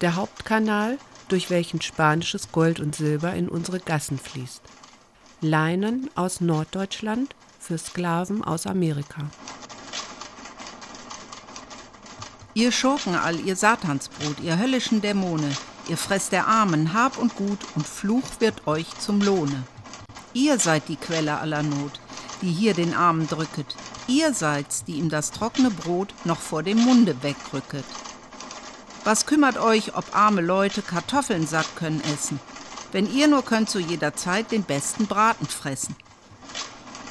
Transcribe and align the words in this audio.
der 0.00 0.16
Hauptkanal, 0.16 0.98
durch 1.28 1.50
welchen 1.50 1.80
spanisches 1.80 2.52
Gold 2.52 2.80
und 2.80 2.94
Silber 2.94 3.34
in 3.34 3.48
unsere 3.48 3.80
Gassen 3.80 4.18
fließt. 4.18 4.62
Leinen 5.40 6.10
aus 6.14 6.40
Norddeutschland 6.40 7.34
für 7.58 7.78
Sklaven 7.78 8.42
aus 8.42 8.66
Amerika. 8.66 9.30
Ihr 12.54 12.72
Schurken 12.72 13.14
all, 13.14 13.38
ihr 13.38 13.54
Satansbrut, 13.54 14.40
ihr 14.40 14.58
höllischen 14.58 15.00
Dämone, 15.00 15.50
ihr 15.88 15.96
fresst 15.96 16.32
der 16.32 16.48
Armen 16.48 16.92
Hab 16.92 17.18
und 17.18 17.36
Gut 17.36 17.60
und 17.76 17.86
Fluch 17.86 18.24
wird 18.40 18.66
euch 18.66 18.86
zum 18.98 19.20
Lohne. 19.20 19.62
Ihr 20.32 20.58
seid 20.58 20.88
die 20.88 20.96
Quelle 20.96 21.38
aller 21.38 21.62
Not, 21.62 22.00
die 22.42 22.50
hier 22.50 22.74
den 22.74 22.94
Armen 22.94 23.28
drücket. 23.28 23.76
Ihr 24.08 24.32
seid's, 24.34 24.84
die 24.84 24.94
ihm 24.94 25.08
das 25.08 25.30
trockene 25.30 25.70
Brot 25.70 26.14
noch 26.24 26.40
vor 26.40 26.62
dem 26.62 26.78
Munde 26.78 27.22
wegrücket. 27.22 27.84
Was 29.04 29.26
kümmert 29.26 29.58
euch, 29.58 29.96
ob 29.96 30.14
arme 30.14 30.40
Leute 30.40 30.82
Kartoffeln 30.82 31.46
satt 31.46 31.76
können 31.76 32.02
essen, 32.12 32.40
wenn 32.92 33.12
ihr 33.12 33.28
nur 33.28 33.44
könnt 33.44 33.70
zu 33.70 33.78
jeder 33.78 34.14
Zeit 34.14 34.52
den 34.52 34.64
besten 34.64 35.06
Braten 35.06 35.46
fressen? 35.46 35.96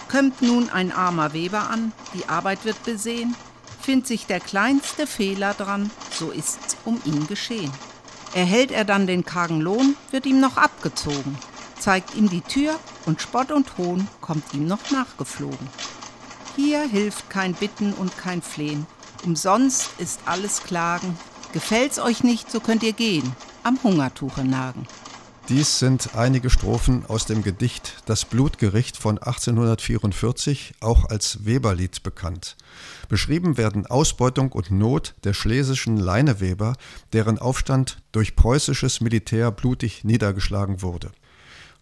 Kömmt 0.08 0.42
nun 0.42 0.70
ein 0.70 0.92
armer 0.92 1.34
Weber 1.34 1.70
an, 1.70 1.92
die 2.14 2.30
Arbeit 2.30 2.66
wird 2.66 2.84
besehen, 2.84 3.36
findet 3.82 4.08
sich 4.08 4.26
der 4.26 4.40
kleinste 4.40 5.08
Fehler 5.08 5.54
dran, 5.54 5.92
so 6.12 6.32
ist's 6.32 6.78
um 6.86 7.02
ihn 7.06 7.28
geschehen. 7.28 7.72
Erhält 8.34 8.72
er 8.72 8.86
dann 8.86 9.08
den 9.08 9.26
kargen 9.26 9.62
Lohn, 9.62 9.96
wird 10.12 10.26
ihm 10.26 10.40
noch 10.40 10.58
abgezogen, 10.58 11.38
zeigt 11.80 12.16
ihm 12.16 12.30
die 12.30 12.42
Tür 12.42 12.80
und 13.06 13.22
Spott 13.22 13.52
und 13.52 13.78
Hohn 13.78 14.08
kommt 14.22 14.54
ihm 14.54 14.68
noch 14.68 14.92
nachgeflogen. 14.92 15.68
Hier 16.56 16.82
hilft 16.82 17.30
kein 17.30 17.54
Bitten 17.54 17.94
und 17.94 18.18
kein 18.18 18.42
Flehen, 18.42 18.86
umsonst 19.24 19.90
ist 19.98 20.22
alles 20.26 20.64
Klagen, 20.64 21.18
Gefällt's 21.54 22.00
euch 22.00 22.24
nicht, 22.24 22.52
so 22.52 22.60
könnt 22.60 22.84
ihr 22.84 22.94
gehen, 22.94 23.36
am 23.64 23.80
Hungertuche 23.84 24.44
nagen. 24.44 24.86
Dies 25.50 25.80
sind 25.80 26.14
einige 26.14 26.50
Strophen 26.50 27.06
aus 27.08 27.26
dem 27.26 27.42
Gedicht 27.42 28.04
Das 28.06 28.26
Blutgericht 28.26 28.98
von 28.98 29.18
1844, 29.18 30.74
auch 30.82 31.06
als 31.06 31.46
Weberlied 31.46 32.04
bekannt. 32.04 32.58
Beschrieben 33.08 33.56
werden 33.56 33.86
Ausbeutung 33.86 34.52
und 34.52 34.72
Not 34.72 35.16
der 35.24 35.34
schlesischen 35.34 35.96
Leineweber, 35.96 36.76
deren 37.14 37.40
Aufstand 37.40 38.02
durch 38.12 38.36
preußisches 38.36 39.00
Militär 39.00 39.52
blutig 39.52 40.04
niedergeschlagen 40.04 40.82
wurde. 40.82 41.12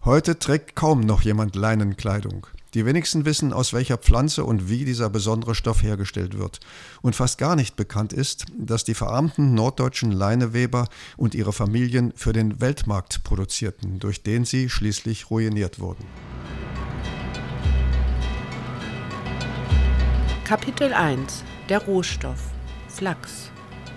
Heute 0.04 0.38
trägt 0.38 0.76
kaum 0.76 1.00
noch 1.00 1.22
jemand 1.22 1.56
Leinenkleidung. 1.56 2.46
Die 2.76 2.86
wenigsten 2.86 3.24
wissen, 3.24 3.54
aus 3.54 3.72
welcher 3.72 3.98
Pflanze 3.98 4.44
und 4.44 4.70
wie 4.70 4.84
dieser 4.84 5.10
besondere 5.10 5.56
Stoff 5.56 5.82
hergestellt 5.82 6.38
wird. 6.38 6.60
Und 7.02 7.16
fast 7.16 7.38
gar 7.38 7.56
nicht 7.56 7.78
bekannt 7.78 8.12
ist, 8.12 8.48
dass 8.60 8.84
die 8.84 8.94
verarmten 8.94 9.54
norddeutschen 9.54 10.12
Leineweber 10.12 10.90
und 11.16 11.36
ihre 11.36 11.54
Familien 11.54 12.12
für 12.18 12.34
den 12.34 12.60
Weltmarkt 12.60 13.24
produzierten, 13.24 14.00
durch 14.00 14.24
den 14.24 14.44
sie 14.44 14.70
schließlich 14.70 15.32
ruiniert 15.32 15.80
wurden. 15.80 16.06
Kapitel 20.44 20.94
1 20.94 21.46
Der 21.70 21.80
Rohstoff 21.80 22.42
Flachs 22.90 23.52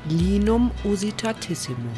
Linum 0.08 0.70
usitatissimum 0.84 1.92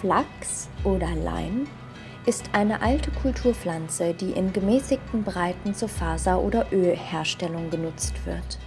Flachs 0.00 0.68
oder 0.84 1.12
Leim 1.16 1.66
ist 2.24 2.50
eine 2.52 2.82
alte 2.82 3.10
Kulturpflanze, 3.10 4.14
die 4.14 4.30
in 4.30 4.52
gemäßigten 4.52 5.24
Breiten 5.24 5.74
zur 5.74 5.88
Faser- 5.88 6.40
oder 6.40 6.72
Ölherstellung 6.72 7.68
genutzt 7.68 8.14
wird. 8.24 8.60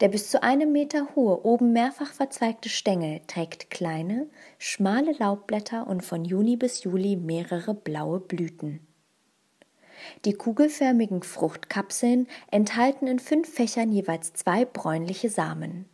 Der 0.00 0.06
bis 0.06 0.30
zu 0.30 0.44
einem 0.44 0.70
Meter 0.70 1.08
hohe, 1.16 1.44
oben 1.44 1.72
mehrfach 1.72 2.12
verzweigte 2.12 2.68
Stängel 2.68 3.22
trägt 3.26 3.70
kleine, 3.70 4.28
schmale 4.58 5.16
Laubblätter 5.18 5.88
und 5.88 6.04
von 6.04 6.24
Juni 6.24 6.56
bis 6.56 6.84
Juli 6.84 7.16
mehrere 7.16 7.74
blaue 7.74 8.20
Blüten. 8.20 8.86
Die 10.24 10.34
kugelförmigen 10.34 11.24
Fruchtkapseln 11.24 12.28
enthalten 12.52 13.08
in 13.08 13.18
fünf 13.18 13.52
Fächern 13.52 13.90
jeweils 13.90 14.32
zwei 14.34 14.64
bräunliche 14.64 15.28
Samen. 15.28 15.86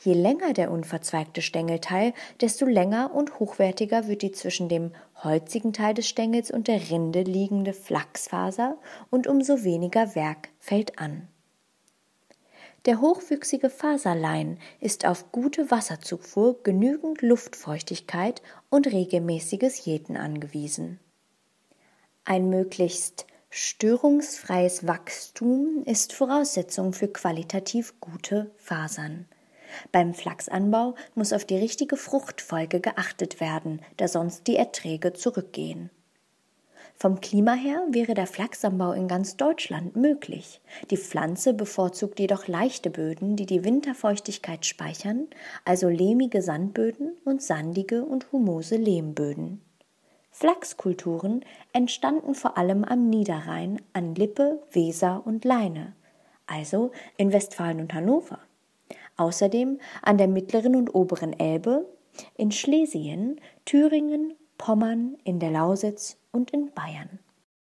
Je 0.00 0.12
länger 0.12 0.52
der 0.52 0.70
unverzweigte 0.70 1.42
Stängelteil, 1.42 2.12
desto 2.40 2.66
länger 2.66 3.12
und 3.12 3.40
hochwertiger 3.40 4.06
wird 4.06 4.22
die 4.22 4.30
zwischen 4.30 4.68
dem 4.68 4.92
holzigen 5.24 5.72
Teil 5.72 5.94
des 5.94 6.08
Stängels 6.08 6.52
und 6.52 6.68
der 6.68 6.88
Rinde 6.88 7.22
liegende 7.22 7.72
Flachsfaser 7.72 8.78
und 9.10 9.26
umso 9.26 9.64
weniger 9.64 10.14
Werk 10.14 10.50
fällt 10.60 11.00
an. 11.00 11.26
Der 12.86 13.00
hochwüchsige 13.00 13.70
Faserlein 13.70 14.58
ist 14.80 15.04
auf 15.04 15.32
gute 15.32 15.70
Wasserzufuhr, 15.72 16.62
genügend 16.62 17.20
Luftfeuchtigkeit 17.20 18.40
und 18.70 18.86
regelmäßiges 18.86 19.84
Jäten 19.84 20.16
angewiesen. 20.16 21.00
Ein 22.24 22.48
möglichst 22.50 23.26
störungsfreies 23.50 24.86
Wachstum 24.86 25.82
ist 25.86 26.12
Voraussetzung 26.12 26.92
für 26.92 27.08
qualitativ 27.08 27.98
gute 28.00 28.52
Fasern. 28.56 29.26
Beim 29.92 30.14
Flachsanbau 30.14 30.94
muss 31.14 31.32
auf 31.32 31.44
die 31.44 31.56
richtige 31.56 31.96
Fruchtfolge 31.96 32.80
geachtet 32.80 33.40
werden, 33.40 33.80
da 33.96 34.08
sonst 34.08 34.46
die 34.46 34.56
Erträge 34.56 35.12
zurückgehen. 35.12 35.90
Vom 37.00 37.20
Klima 37.20 37.52
her 37.52 37.86
wäre 37.90 38.14
der 38.14 38.26
Flachsanbau 38.26 38.90
in 38.90 39.06
ganz 39.06 39.36
Deutschland 39.36 39.94
möglich. 39.94 40.60
Die 40.90 40.96
Pflanze 40.96 41.54
bevorzugt 41.54 42.18
jedoch 42.18 42.48
leichte 42.48 42.90
Böden, 42.90 43.36
die 43.36 43.46
die 43.46 43.64
Winterfeuchtigkeit 43.64 44.66
speichern, 44.66 45.28
also 45.64 45.88
lehmige 45.88 46.42
Sandböden 46.42 47.16
und 47.24 47.40
sandige 47.40 48.02
und 48.02 48.32
humose 48.32 48.74
Lehmböden. 48.74 49.60
Flachskulturen 50.32 51.44
entstanden 51.72 52.34
vor 52.34 52.58
allem 52.58 52.82
am 52.82 53.08
Niederrhein, 53.08 53.80
an 53.92 54.16
Lippe, 54.16 54.60
Weser 54.72 55.22
und 55.24 55.44
Leine, 55.44 55.94
also 56.48 56.90
in 57.16 57.32
Westfalen 57.32 57.80
und 57.80 57.94
Hannover. 57.94 58.40
Außerdem 59.18 59.78
an 60.02 60.16
der 60.16 60.28
mittleren 60.28 60.74
und 60.74 60.94
oberen 60.94 61.38
Elbe, 61.38 61.86
in 62.36 62.50
Schlesien, 62.50 63.40
Thüringen, 63.64 64.34
Pommern, 64.56 65.16
in 65.24 65.38
der 65.38 65.50
Lausitz 65.50 66.16
und 66.32 66.50
in 66.52 66.72
Bayern. 66.72 67.18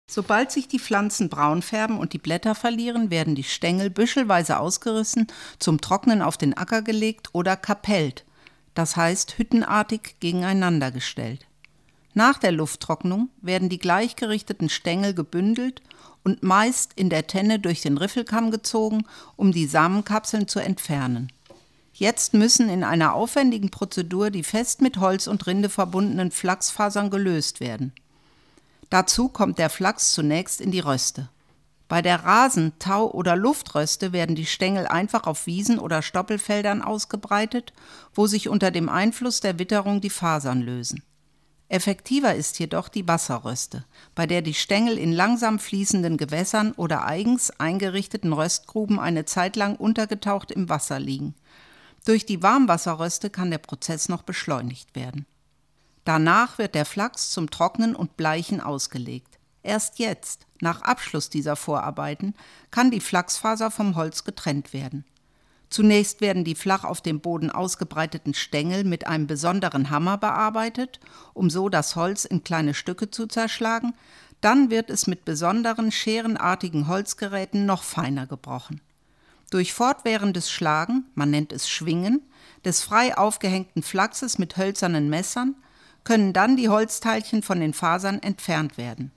Sobald 0.09 0.51
sich 0.51 0.69
die 0.69 0.79
Pflanzen 0.79 1.29
braun 1.29 1.61
färben 1.61 1.99
und 1.99 2.13
die 2.13 2.17
Blätter 2.17 2.55
verlieren, 2.55 3.11
werden 3.11 3.35
die 3.35 3.43
Stängel 3.43 3.89
büschelweise 3.89 4.57
ausgerissen, 4.59 5.27
zum 5.59 5.81
Trocknen 5.81 6.21
auf 6.21 6.37
den 6.37 6.55
Acker 6.55 6.81
gelegt 6.81 7.29
oder 7.33 7.57
kapellt, 7.57 8.23
das 8.73 8.95
heißt 8.95 9.37
hüttenartig 9.37 10.15
gegeneinander 10.21 10.91
gestellt. 10.91 11.45
Nach 12.13 12.37
der 12.37 12.51
Lufttrocknung 12.51 13.29
werden 13.41 13.67
die 13.69 13.79
gleichgerichteten 13.79 14.69
Stängel 14.69 15.13
gebündelt 15.13 15.81
und 16.23 16.41
meist 16.41 16.93
in 16.95 17.09
der 17.09 17.27
Tenne 17.27 17.59
durch 17.59 17.81
den 17.81 17.97
Riffelkamm 17.97 18.49
gezogen, 18.49 19.05
um 19.35 19.51
die 19.51 19.67
Samenkapseln 19.67 20.47
zu 20.47 20.59
entfernen. 20.59 21.31
Jetzt 21.99 22.35
müssen 22.35 22.69
in 22.69 22.83
einer 22.83 23.15
aufwendigen 23.15 23.71
Prozedur 23.71 24.29
die 24.29 24.43
fest 24.43 24.81
mit 24.81 24.97
Holz 24.97 25.25
und 25.25 25.47
Rinde 25.47 25.67
verbundenen 25.67 26.29
Flachsfasern 26.29 27.09
gelöst 27.09 27.59
werden. 27.59 27.91
Dazu 28.91 29.29
kommt 29.29 29.57
der 29.57 29.71
Flachs 29.71 30.13
zunächst 30.13 30.61
in 30.61 30.69
die 30.69 30.79
Röste. 30.79 31.29
Bei 31.87 32.03
der 32.03 32.23
Rasen-, 32.23 32.73
Tau- 32.77 33.09
oder 33.09 33.35
Luftröste 33.35 34.13
werden 34.13 34.35
die 34.35 34.45
Stängel 34.45 34.85
einfach 34.85 35.25
auf 35.25 35.47
Wiesen 35.47 35.79
oder 35.79 36.03
Stoppelfeldern 36.03 36.83
ausgebreitet, 36.83 37.73
wo 38.13 38.27
sich 38.27 38.47
unter 38.47 38.69
dem 38.69 38.89
Einfluss 38.89 39.39
der 39.39 39.57
Witterung 39.57 39.99
die 39.99 40.11
Fasern 40.11 40.61
lösen. 40.61 41.01
Effektiver 41.67 42.35
ist 42.35 42.59
jedoch 42.59 42.89
die 42.89 43.07
Wasserröste, 43.07 43.85
bei 44.13 44.27
der 44.27 44.43
die 44.43 44.53
Stängel 44.53 44.99
in 44.99 45.13
langsam 45.13 45.57
fließenden 45.57 46.17
Gewässern 46.17 46.73
oder 46.73 47.05
eigens 47.05 47.49
eingerichteten 47.59 48.33
Röstgruben 48.33 48.99
eine 48.99 49.25
Zeit 49.25 49.55
lang 49.55 49.75
untergetaucht 49.77 50.51
im 50.51 50.69
Wasser 50.69 50.99
liegen– 50.99 51.33
durch 52.07 52.25
die 52.25 52.41
Warmwasserröste 52.41 53.29
kann 53.29 53.51
der 53.51 53.57
Prozess 53.57 54.07
noch 54.07 54.23
beschleunigt 54.23 54.95
werden. 54.95 55.25
Danach 56.05 56.57
wird 56.57 56.73
der 56.73 56.85
Flachs 56.85 57.31
zum 57.31 57.49
Trocknen 57.49 57.93
und 57.95 58.15
Bleichen 58.15 58.61
ausgelegt. 58.61 59.39
Erst 59.61 59.99
jetzt, 59.99 60.47
nach 60.61 60.81
Abschluss 60.83 61.29
dieser 61.29 61.57
Vorarbeiten, 61.57 62.33
kann 62.71 62.91
die 62.91 63.01
Flachsfaser 63.01 63.71
vom 63.71 63.97
Holz 63.97 64.23
getrennt 64.23 64.71
werden. 64.71 65.03
Zunächst 65.69 66.21
werden 66.21 66.45
die 66.45 66.55
flach 66.55 66.85
auf 66.85 67.01
dem 67.01 67.19
Boden 67.19 67.51
ausgebreiteten 67.51 68.33
Stängel 68.33 68.85
mit 68.85 69.05
einem 69.05 69.27
besonderen 69.27 69.89
Hammer 69.89 70.17
bearbeitet, 70.17 71.01
um 71.33 71.49
so 71.49 71.67
das 71.67 71.97
Holz 71.97 72.23
in 72.23 72.41
kleine 72.41 72.73
Stücke 72.73 73.11
zu 73.11 73.27
zerschlagen, 73.27 73.93
dann 74.39 74.69
wird 74.69 74.89
es 74.89 75.07
mit 75.07 75.25
besonderen 75.25 75.91
scherenartigen 75.91 76.87
Holzgeräten 76.87 77.65
noch 77.65 77.83
feiner 77.83 78.27
gebrochen. 78.27 78.79
Durch 79.49 79.73
fortwährendes 79.73 80.51
Schlagen, 80.51 81.05
man 81.15 81.29
nennt 81.29 81.53
es 81.53 81.69
Schwingen, 81.69 82.21
des 82.65 82.81
frei 82.81 83.17
aufgehängten 83.17 83.81
Flachses 83.81 84.37
mit 84.37 84.57
hölzernen 84.57 85.09
Messern 85.09 85.55
können 86.03 86.33
dann 86.33 86.57
die 86.57 86.69
Holzteilchen 86.69 87.43
von 87.43 87.59
den 87.59 87.73
Fasern 87.73 88.21
entfernt 88.21 88.77
werden. 88.77 89.11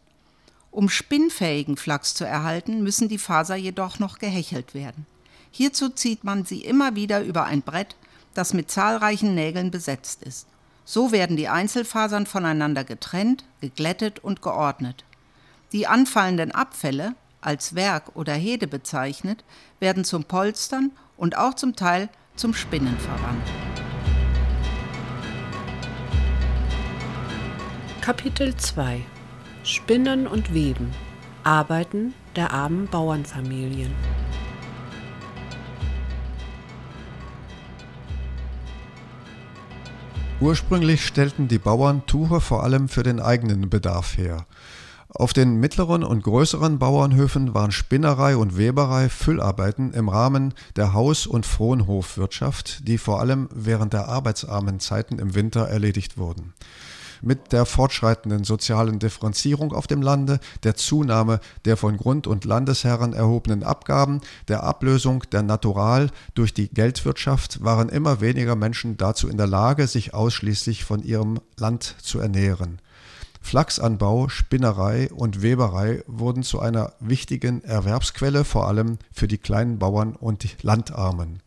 Um 0.70 0.88
spinnfähigen 0.88 1.76
Flachs 1.76 2.14
zu 2.14 2.24
erhalten, 2.24 2.82
müssen 2.82 3.08
die 3.08 3.18
Faser 3.18 3.56
jedoch 3.56 3.98
noch 3.98 4.18
gehechelt 4.18 4.72
werden. 4.74 5.06
Hierzu 5.50 5.88
zieht 5.88 6.22
man 6.22 6.44
sie 6.44 6.60
immer 6.60 6.94
wieder 6.94 7.22
über 7.22 7.44
ein 7.44 7.62
Brett, 7.62 7.96
das 8.34 8.54
mit 8.54 8.70
zahlreichen 8.70 9.34
Nägeln 9.34 9.72
besetzt 9.72 10.22
ist. 10.22 10.46
So 10.84 11.10
werden 11.10 11.36
die 11.36 11.48
Einzelfasern 11.48 12.26
voneinander 12.26 12.84
getrennt, 12.84 13.44
geglättet 13.60 14.20
und 14.20 14.42
geordnet. 14.42 15.04
Die 15.72 15.86
anfallenden 15.86 16.52
Abfälle, 16.52 17.14
als 17.40 17.74
Werk 17.74 18.14
oder 18.14 18.34
Hede 18.34 18.66
bezeichnet, 18.66 19.44
werden 19.78 20.04
zum 20.04 20.24
Polstern 20.24 20.92
und 21.16 21.36
auch 21.36 21.54
zum 21.54 21.76
Teil 21.76 22.08
zum 22.36 22.54
Spinnen 22.54 22.96
verwandt. 22.98 23.46
Kapitel 28.00 28.56
2 28.56 29.02
Spinnen 29.62 30.26
und 30.26 30.54
Weben 30.54 30.90
Arbeiten 31.44 32.14
der 32.34 32.52
armen 32.52 32.86
Bauernfamilien 32.86 33.94
Ursprünglich 40.40 41.04
stellten 41.04 41.48
die 41.48 41.58
Bauern 41.58 42.06
Tuche 42.06 42.40
vor 42.40 42.64
allem 42.64 42.88
für 42.88 43.02
den 43.02 43.20
eigenen 43.20 43.68
Bedarf 43.68 44.16
her. 44.16 44.46
Auf 45.12 45.32
den 45.32 45.56
mittleren 45.56 46.04
und 46.04 46.22
größeren 46.22 46.78
Bauernhöfen 46.78 47.52
waren 47.52 47.72
Spinnerei 47.72 48.36
und 48.36 48.56
Weberei 48.56 49.08
Füllarbeiten 49.08 49.92
im 49.92 50.08
Rahmen 50.08 50.54
der 50.76 50.92
Haus- 50.94 51.26
und 51.26 51.46
Fronhofwirtschaft, 51.46 52.86
die 52.86 52.96
vor 52.96 53.18
allem 53.18 53.48
während 53.52 53.92
der 53.92 54.08
arbeitsarmen 54.08 54.78
Zeiten 54.78 55.18
im 55.18 55.34
Winter 55.34 55.66
erledigt 55.66 56.16
wurden 56.16 56.54
mit 57.22 57.52
der 57.52 57.66
fortschreitenden 57.66 58.44
sozialen 58.44 58.98
Differenzierung 58.98 59.72
auf 59.72 59.86
dem 59.86 60.00
Lande, 60.00 60.40
der 60.62 60.74
Zunahme 60.74 61.40
der 61.64 61.76
von 61.76 61.96
Grund- 61.96 62.26
und 62.26 62.44
Landesherren 62.44 63.12
erhobenen 63.12 63.62
Abgaben, 63.62 64.20
der 64.48 64.62
Ablösung 64.62 65.24
der 65.32 65.42
Natural 65.42 66.10
durch 66.34 66.54
die 66.54 66.68
Geldwirtschaft 66.68 67.62
waren 67.62 67.88
immer 67.88 68.20
weniger 68.20 68.56
Menschen 68.56 68.96
dazu 68.96 69.28
in 69.28 69.36
der 69.36 69.46
Lage, 69.46 69.86
sich 69.86 70.14
ausschließlich 70.14 70.84
von 70.84 71.02
ihrem 71.02 71.40
Land 71.58 71.96
zu 72.02 72.20
ernähren. 72.20 72.80
Flachsanbau, 73.40 74.28
Spinnerei 74.28 75.10
und 75.12 75.42
Weberei 75.42 76.04
wurden 76.06 76.42
zu 76.42 76.60
einer 76.60 76.92
wichtigen 77.00 77.64
Erwerbsquelle, 77.64 78.44
vor 78.44 78.68
allem 78.68 78.98
für 79.12 79.26
die 79.26 79.38
kleinen 79.38 79.78
Bauern 79.78 80.14
und 80.14 80.62
Landarmen. 80.62 81.42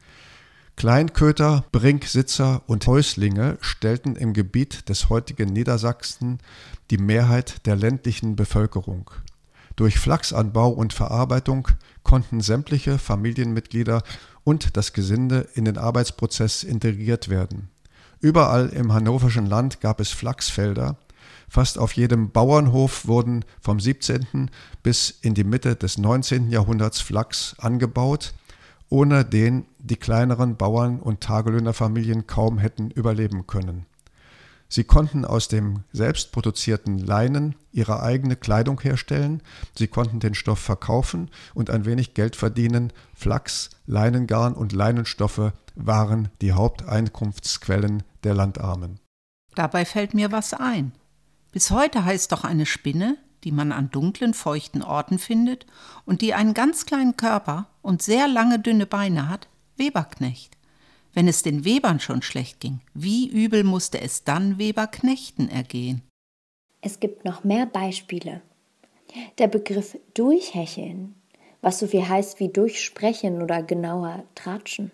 Kleinköter, 0.75 1.65
Brinksitzer 1.71 2.63
und 2.67 2.85
Häuslinge 2.87 3.57
stellten 3.61 4.15
im 4.15 4.33
Gebiet 4.33 4.89
des 4.89 5.09
heutigen 5.09 5.53
Niedersachsen 5.53 6.39
die 6.89 6.97
Mehrheit 6.97 7.65
der 7.65 7.75
ländlichen 7.75 8.35
Bevölkerung. 8.35 9.11
Durch 9.75 9.97
Flachsanbau 9.97 10.69
und 10.69 10.93
Verarbeitung 10.93 11.67
konnten 12.03 12.41
sämtliche 12.41 12.97
Familienmitglieder 12.97 14.03
und 14.43 14.75
das 14.75 14.93
Gesinde 14.93 15.47
in 15.53 15.65
den 15.65 15.77
Arbeitsprozess 15.77 16.63
integriert 16.63 17.29
werden. 17.29 17.69
Überall 18.19 18.69
im 18.69 18.93
hannoverschen 18.93 19.45
Land 19.45 19.81
gab 19.81 19.99
es 19.99 20.09
Flachsfelder. 20.09 20.97
Fast 21.53 21.77
auf 21.77 21.93
jedem 21.93 22.31
Bauernhof 22.31 23.07
wurden 23.07 23.45
vom 23.61 23.79
17. 23.79 24.49
bis 24.81 25.11
in 25.21 25.35
die 25.35 25.43
Mitte 25.43 25.75
des 25.75 25.99
19. 25.99 26.49
Jahrhunderts 26.49 26.99
Flachs 26.99 27.55
angebaut 27.59 28.33
ohne 28.89 29.25
den 29.25 29.65
die 29.79 29.95
kleineren 29.95 30.55
Bauern 30.55 30.99
und 30.99 31.21
Tagelöhnerfamilien 31.21 32.27
kaum 32.27 32.59
hätten 32.59 32.91
überleben 32.91 33.47
können. 33.47 33.87
Sie 34.69 34.83
konnten 34.83 35.25
aus 35.25 35.47
dem 35.47 35.83
selbstproduzierten 35.93 36.99
Leinen 36.99 37.55
ihre 37.71 38.03
eigene 38.03 38.35
Kleidung 38.35 38.79
herstellen, 38.81 39.41
sie 39.75 39.87
konnten 39.87 40.19
den 40.19 40.35
Stoff 40.35 40.59
verkaufen 40.59 41.31
und 41.55 41.71
ein 41.71 41.85
wenig 41.85 42.13
Geld 42.13 42.35
verdienen. 42.35 42.93
Flachs, 43.15 43.71
Leinengarn 43.87 44.53
und 44.53 44.73
Leinenstoffe 44.73 45.53
waren 45.75 46.29
die 46.41 46.53
Haupteinkunftsquellen 46.53 48.03
der 48.23 48.35
Landarmen. 48.35 48.99
Dabei 49.55 49.85
fällt 49.85 50.13
mir 50.13 50.31
was 50.31 50.53
ein. 50.53 50.91
Bis 51.53 51.71
heute 51.71 52.03
heißt 52.03 52.33
doch 52.33 52.43
eine 52.43 52.65
Spinne 52.65 53.17
die 53.43 53.51
man 53.51 53.71
an 53.71 53.89
dunklen, 53.91 54.33
feuchten 54.33 54.81
Orten 54.81 55.19
findet 55.19 55.65
und 56.05 56.21
die 56.21 56.33
einen 56.33 56.53
ganz 56.53 56.85
kleinen 56.85 57.17
Körper 57.17 57.67
und 57.81 58.01
sehr 58.01 58.27
lange, 58.27 58.59
dünne 58.59 58.85
Beine 58.85 59.29
hat, 59.29 59.47
Weberknecht. 59.77 60.57
Wenn 61.13 61.27
es 61.27 61.43
den 61.43 61.63
Webern 61.63 61.99
schon 61.99 62.21
schlecht 62.21 62.59
ging, 62.59 62.79
wie 62.93 63.29
übel 63.29 63.63
musste 63.63 64.01
es 64.01 64.23
dann 64.23 64.57
Weberknechten 64.57 65.49
ergehen? 65.49 66.01
Es 66.81 66.99
gibt 66.99 67.23
noch 67.23 67.43
mehr 67.43 67.65
Beispiele. 67.65 68.41
Der 69.37 69.47
Begriff 69.47 69.97
durchhecheln, 70.15 71.15
was 71.61 71.79
so 71.79 71.87
viel 71.87 72.07
heißt 72.07 72.39
wie 72.39 72.49
durchsprechen 72.49 73.41
oder 73.41 73.61
genauer 73.61 74.23
tratschen. 74.33 74.91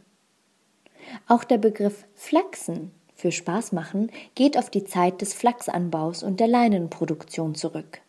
Auch 1.28 1.44
der 1.44 1.58
Begriff 1.58 2.06
flachsen 2.16 2.92
für 3.20 3.32
Spaß 3.34 3.74
machen 3.74 4.12
geht 4.34 4.58
auf 4.58 4.70
die 4.70 4.86
Zeit 4.86 5.22
des 5.22 5.34
Flachsanbaus 5.34 6.24
und 6.24 6.40
der 6.40 6.48
Leinenproduktion 6.48 7.54
zurück. 7.54 8.02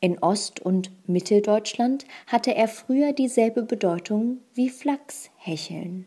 In 0.00 0.18
Ost- 0.18 0.60
und 0.60 0.90
Mitteldeutschland 1.08 2.04
hatte 2.26 2.54
er 2.54 2.68
früher 2.68 3.14
dieselbe 3.14 3.62
Bedeutung 3.62 4.40
wie 4.52 4.68
Flachshecheln. 4.68 6.04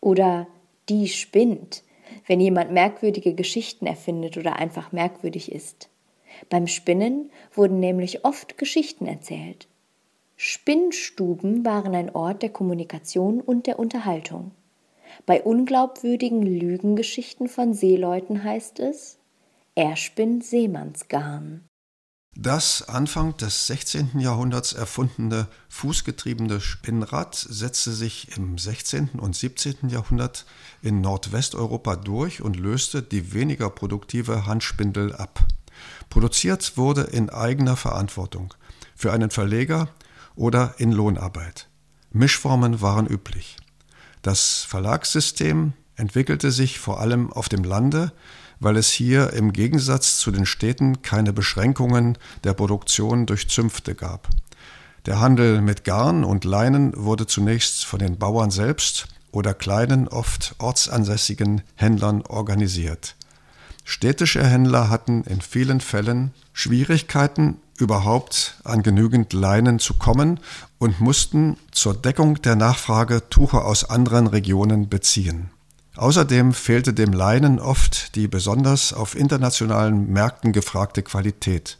Oder 0.00 0.46
die 0.88 1.08
spinnt, 1.08 1.82
wenn 2.28 2.40
jemand 2.40 2.70
merkwürdige 2.70 3.34
Geschichten 3.34 3.86
erfindet 3.86 4.36
oder 4.36 4.56
einfach 4.56 4.92
merkwürdig 4.92 5.50
ist. 5.50 5.88
Beim 6.50 6.68
Spinnen 6.68 7.32
wurden 7.52 7.80
nämlich 7.80 8.24
oft 8.24 8.58
Geschichten 8.58 9.06
erzählt. 9.06 9.66
Spinnstuben 10.36 11.64
waren 11.64 11.96
ein 11.96 12.14
Ort 12.14 12.42
der 12.42 12.50
Kommunikation 12.50 13.40
und 13.40 13.66
der 13.66 13.80
Unterhaltung. 13.80 14.52
Bei 15.26 15.42
unglaubwürdigen 15.42 16.42
Lügengeschichten 16.42 17.48
von 17.48 17.74
Seeleuten 17.74 18.42
heißt 18.42 18.80
es, 18.80 19.18
er 19.74 19.96
spinnt 19.96 20.44
Seemannsgarn. 20.44 21.64
Das 22.34 22.88
Anfang 22.88 23.36
des 23.36 23.66
16. 23.66 24.18
Jahrhunderts 24.18 24.72
erfundene 24.72 25.48
fußgetriebene 25.68 26.62
Spinnrad 26.62 27.34
setzte 27.34 27.92
sich 27.92 28.36
im 28.36 28.56
16. 28.56 29.10
und 29.20 29.36
17. 29.36 29.90
Jahrhundert 29.90 30.46
in 30.80 31.02
Nordwesteuropa 31.02 31.96
durch 31.96 32.40
und 32.40 32.58
löste 32.58 33.02
die 33.02 33.34
weniger 33.34 33.68
produktive 33.68 34.46
Handspindel 34.46 35.14
ab. 35.14 35.46
Produziert 36.08 36.78
wurde 36.78 37.02
in 37.02 37.28
eigener 37.28 37.76
Verantwortung, 37.76 38.54
für 38.96 39.12
einen 39.12 39.30
Verleger 39.30 39.88
oder 40.34 40.74
in 40.78 40.90
Lohnarbeit. 40.90 41.68
Mischformen 42.12 42.80
waren 42.80 43.06
üblich. 43.06 43.56
Das 44.22 44.62
Verlagssystem 44.62 45.72
entwickelte 45.96 46.52
sich 46.52 46.78
vor 46.78 47.00
allem 47.00 47.32
auf 47.32 47.48
dem 47.48 47.64
Lande, 47.64 48.12
weil 48.60 48.76
es 48.76 48.90
hier 48.90 49.32
im 49.32 49.52
Gegensatz 49.52 50.18
zu 50.18 50.30
den 50.30 50.46
Städten 50.46 51.02
keine 51.02 51.32
Beschränkungen 51.32 52.16
der 52.44 52.54
Produktion 52.54 53.26
durch 53.26 53.48
Zünfte 53.48 53.94
gab. 53.96 54.28
Der 55.06 55.18
Handel 55.18 55.60
mit 55.60 55.82
Garn 55.82 56.22
und 56.22 56.44
Leinen 56.44 56.92
wurde 56.96 57.26
zunächst 57.26 57.84
von 57.84 57.98
den 57.98 58.18
Bauern 58.18 58.52
selbst 58.52 59.08
oder 59.32 59.52
kleinen, 59.54 60.06
oft 60.06 60.54
ortsansässigen 60.58 61.62
Händlern 61.74 62.22
organisiert. 62.22 63.16
Städtische 63.84 64.46
Händler 64.46 64.90
hatten 64.90 65.24
in 65.24 65.40
vielen 65.40 65.80
Fällen 65.80 66.32
Schwierigkeiten, 66.52 67.56
überhaupt 67.82 68.54
an 68.64 68.82
genügend 68.82 69.32
Leinen 69.32 69.78
zu 69.78 69.94
kommen 69.94 70.40
und 70.78 71.00
mussten 71.00 71.56
zur 71.72 71.94
Deckung 71.94 72.40
der 72.40 72.56
Nachfrage 72.56 73.28
Tuche 73.28 73.62
aus 73.64 73.84
anderen 73.88 74.26
Regionen 74.26 74.88
beziehen. 74.88 75.50
Außerdem 75.96 76.54
fehlte 76.54 76.94
dem 76.94 77.12
Leinen 77.12 77.58
oft 77.58 78.14
die 78.14 78.28
besonders 78.28 78.94
auf 78.94 79.14
internationalen 79.14 80.10
Märkten 80.10 80.52
gefragte 80.52 81.02
Qualität. 81.02 81.76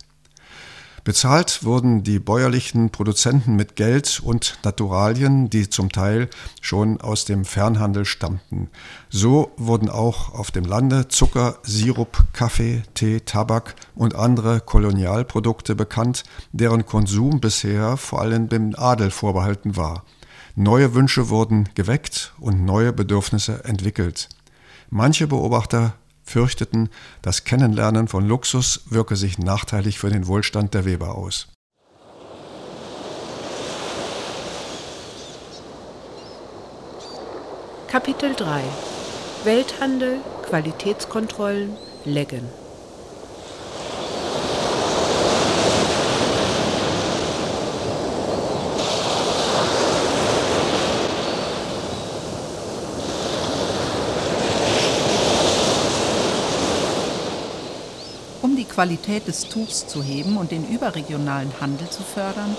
Bezahlt 1.05 1.65
wurden 1.65 2.05
die 2.05 2.21
bäuerlichen 2.21 2.91
Produzenten 2.91 3.57
mit 3.57 3.75
Geld 3.75 4.21
und 4.23 4.59
Naturalien, 4.63 5.51
die 5.51 5.69
zum 5.69 5.91
Teil 5.91 6.31
schon 6.61 7.01
aus 7.01 7.25
dem 7.25 7.45
Fernhandel 7.45 8.05
stammten. 8.05 8.71
So 9.11 9.51
wurden 9.57 9.89
auch 9.89 10.33
auf 10.33 10.53
dem 10.53 10.65
Lande 10.65 11.09
Zucker, 11.09 11.59
Sirup, 11.65 12.23
Kaffee, 12.33 12.85
Tee, 12.95 13.19
Tabak 13.19 13.75
und 13.97 14.15
andere 14.15 14.61
Kolonialprodukte 14.61 15.75
bekannt, 15.75 16.23
deren 16.53 16.87
Konsum 16.87 17.41
bisher 17.41 17.97
vor 17.97 18.21
allem 18.21 18.49
dem 18.49 18.77
Adel 18.77 19.11
vorbehalten 19.11 19.77
war. 19.77 20.05
Neue 20.55 20.95
Wünsche 20.95 21.31
wurden 21.31 21.69
geweckt 21.75 22.33
und 22.39 22.65
neue 22.65 22.93
Bedürfnisse 22.93 23.65
entwickelt. 23.65 24.29
Manche 24.89 25.27
Beobachter 25.27 25.95
fürchteten, 26.23 26.89
das 27.21 27.45
Kennenlernen 27.45 28.09
von 28.09 28.27
Luxus 28.27 28.83
wirke 28.91 29.17
sich 29.17 29.39
nachteilig 29.39 29.99
für 29.99 30.11
den 30.11 30.27
Wohlstand 30.27 30.75
der 30.75 30.85
Weber 30.85 31.15
aus. 31.15 31.49
Kapitel 37.89 38.35
3 38.35 38.63
Welthandel, 39.45 40.19
Qualitätskontrollen, 40.49 41.77
Leggen 42.05 42.62
Qualität 58.73 59.29
des 59.29 59.51
Tuchs 59.51 59.87
zu 59.87 60.03
heben 60.03 60.39
und 60.39 60.51
den 60.51 60.67
überregionalen 60.67 61.53
Handel 61.61 61.91
zu 61.91 62.03
fördern, 62.03 62.57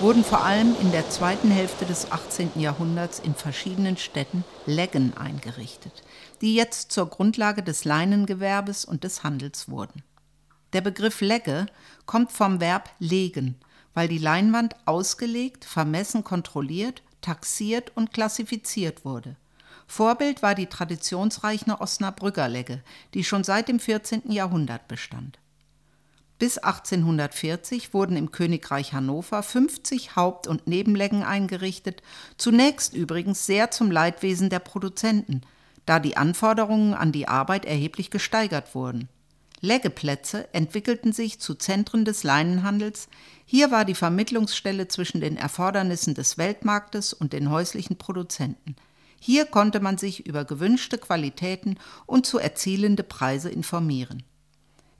wurden 0.00 0.24
vor 0.24 0.44
allem 0.44 0.74
in 0.80 0.90
der 0.90 1.08
zweiten 1.08 1.52
Hälfte 1.52 1.86
des 1.86 2.10
18. 2.10 2.50
Jahrhunderts 2.56 3.20
in 3.20 3.36
verschiedenen 3.36 3.96
Städten 3.96 4.42
Leggen 4.66 5.16
eingerichtet, 5.16 6.02
die 6.40 6.56
jetzt 6.56 6.90
zur 6.90 7.08
Grundlage 7.08 7.62
des 7.62 7.84
Leinengewerbes 7.84 8.84
und 8.84 9.04
des 9.04 9.22
Handels 9.22 9.68
wurden. 9.68 10.02
Der 10.72 10.80
Begriff 10.80 11.20
Legge 11.20 11.66
kommt 12.06 12.32
vom 12.32 12.60
Verb 12.60 12.90
legen, 12.98 13.54
weil 13.94 14.08
die 14.08 14.18
Leinwand 14.18 14.74
ausgelegt, 14.84 15.64
vermessen, 15.64 16.24
kontrolliert, 16.24 17.04
taxiert 17.20 17.92
und 17.94 18.12
klassifiziert 18.12 19.04
wurde. 19.04 19.36
Vorbild 19.86 20.42
war 20.42 20.56
die 20.56 20.66
traditionsreiche 20.66 21.80
Osnabrücker 21.80 22.48
Legge, 22.48 22.82
die 23.14 23.22
schon 23.22 23.44
seit 23.44 23.68
dem 23.68 23.78
14. 23.78 24.32
Jahrhundert 24.32 24.88
bestand. 24.88 25.38
Bis 26.42 26.58
1840 26.58 27.94
wurden 27.94 28.16
im 28.16 28.32
Königreich 28.32 28.92
Hannover 28.92 29.44
50 29.44 30.16
Haupt- 30.16 30.48
und 30.48 30.66
Nebenleggen 30.66 31.22
eingerichtet, 31.22 32.02
zunächst 32.36 32.94
übrigens 32.94 33.46
sehr 33.46 33.70
zum 33.70 33.92
Leidwesen 33.92 34.50
der 34.50 34.58
Produzenten, 34.58 35.42
da 35.86 36.00
die 36.00 36.16
Anforderungen 36.16 36.94
an 36.94 37.12
die 37.12 37.28
Arbeit 37.28 37.64
erheblich 37.64 38.10
gesteigert 38.10 38.74
wurden. 38.74 39.08
Leggeplätze 39.60 40.52
entwickelten 40.52 41.12
sich 41.12 41.38
zu 41.38 41.54
Zentren 41.54 42.04
des 42.04 42.24
Leinenhandels. 42.24 43.06
Hier 43.44 43.70
war 43.70 43.84
die 43.84 43.94
Vermittlungsstelle 43.94 44.88
zwischen 44.88 45.20
den 45.20 45.36
Erfordernissen 45.36 46.14
des 46.14 46.38
Weltmarktes 46.38 47.12
und 47.12 47.32
den 47.34 47.50
häuslichen 47.50 47.98
Produzenten. 47.98 48.74
Hier 49.20 49.46
konnte 49.46 49.78
man 49.78 49.96
sich 49.96 50.26
über 50.26 50.44
gewünschte 50.44 50.98
Qualitäten 50.98 51.78
und 52.04 52.26
zu 52.26 52.40
erzielende 52.40 53.04
Preise 53.04 53.48
informieren. 53.48 54.24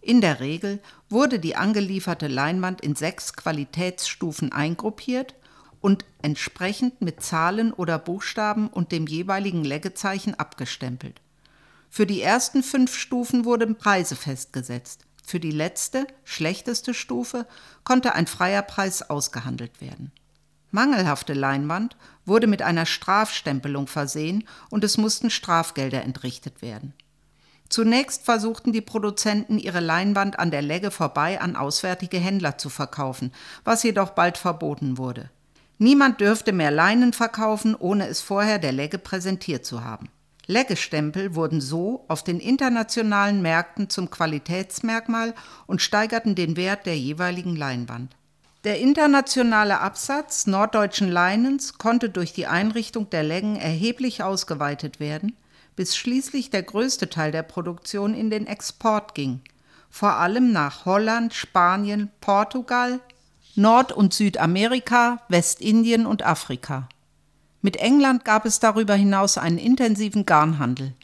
In 0.03 0.21
der 0.21 0.41
Regel 0.41 0.81
wurde 1.09 1.39
die 1.39 1.55
angelieferte 1.55 2.27
Leinwand 2.27 2.81
in 2.81 2.97
sechs 2.97 3.35
Qualitätsstufen 3.35 4.53
eingruppiert 4.53 5.37
und 5.81 6.05
entsprechend 6.23 7.01
mit 7.01 7.23
Zahlen 7.23 7.73
oder 7.73 7.99
Buchstaben 8.01 8.67
und 8.67 8.91
dem 8.91 9.07
jeweiligen 9.07 9.65
Leggezeichen 9.65 10.35
abgestempelt. 10.35 11.21
Für 11.89 12.05
die 12.05 12.21
ersten 12.21 12.65
fünf 12.65 12.97
Stufen 12.97 13.45
wurden 13.45 13.77
Preise 13.77 14.17
festgesetzt. 14.17 15.07
Für 15.25 15.39
die 15.39 15.53
letzte, 15.53 16.09
schlechteste 16.25 16.95
Stufe 16.95 17.47
konnte 17.85 18.15
ein 18.15 18.27
freier 18.27 18.63
Preis 18.63 19.09
ausgehandelt 19.09 19.81
werden. 19.81 20.11
Mangelhafte 20.73 21.35
Leinwand 21.35 21.97
wurde 22.25 22.49
mit 22.49 22.63
einer 22.63 22.87
Strafstempelung 22.87 23.87
versehen 23.87 24.49
und 24.69 24.83
es 24.83 24.99
mussten 24.99 25.31
Strafgelder 25.31 26.03
entrichtet 26.03 26.61
werden. 26.61 26.93
Zunächst 27.73 28.27
versuchten 28.27 28.75
die 28.75 28.83
Produzenten, 28.83 29.59
ihre 29.59 29.81
Leinwand 29.81 30.39
an 30.39 30.51
der 30.51 30.61
Legge 30.61 30.91
vorbei 30.91 31.41
an 31.41 31.57
auswärtige 31.57 32.19
Händler 32.19 32.59
zu 32.59 32.69
verkaufen, 32.69 33.33
was 33.65 33.83
jedoch 33.83 34.11
bald 34.11 34.37
verboten 34.37 34.99
wurde. 34.99 35.31
Niemand 35.79 36.21
dürfte 36.21 36.53
mehr 36.53 36.71
Leinen 36.71 37.15
verkaufen, 37.15 37.75
ohne 37.75 38.09
es 38.09 38.21
vorher 38.21 38.59
der 38.59 38.73
Legge 38.73 38.99
präsentiert 38.99 39.65
zu 39.65 39.83
haben. 39.83 40.11
Leggestempel 40.47 41.35
wurden 41.35 41.63
so 41.63 42.05
auf 42.09 42.23
den 42.23 42.41
internationalen 42.41 43.41
Märkten 43.41 43.89
zum 43.89 44.11
Qualitätsmerkmal 44.11 45.33
und 45.67 45.81
steigerten 45.81 46.35
den 46.35 46.59
Wert 46.59 46.85
der 46.85 46.99
jeweiligen 46.99 47.57
Leinwand. 47.57 48.15
Der 48.65 48.81
internationale 48.81 49.81
Absatz 49.81 50.47
norddeutschen 50.47 51.11
Leinens 51.11 51.79
konnte 51.79 52.11
durch 52.11 52.35
die 52.35 52.47
Einrichtung 52.47 53.09
der 53.09 53.23
Leggen 53.23 53.57
erheblich 53.57 54.23
ausgeweitet 54.23 55.01
werden, 55.01 55.39
bis 55.77 55.97
schließlich 55.97 56.51
der 56.51 56.63
größte 56.63 57.09
Teil 57.09 57.33
der 57.33 57.43
Produktion 57.43 58.15
in 58.15 58.31
den 58.31 58.47
Export 58.47 59.15
ging, 59.15 59.41
vor 59.91 60.15
allem 60.15 60.53
nach 60.53 60.85
Holland, 60.85 61.35
Spanien, 61.35 62.11
Portugal, 62.21 63.01
Nord- 63.55 63.93
und 63.93 64.15
Südamerika, 64.15 65.23
Westindien 65.29 66.07
und 66.07 66.25
Afrika. 66.25 66.89
Mit 67.61 67.77
England 67.77 68.25
gab 68.25 68.45
es 68.45 68.59
darüber 68.59 68.95
hinaus 68.95 69.39
einen 69.39 69.59
intensiven 69.59 70.27
Garnhandel. 70.27 70.95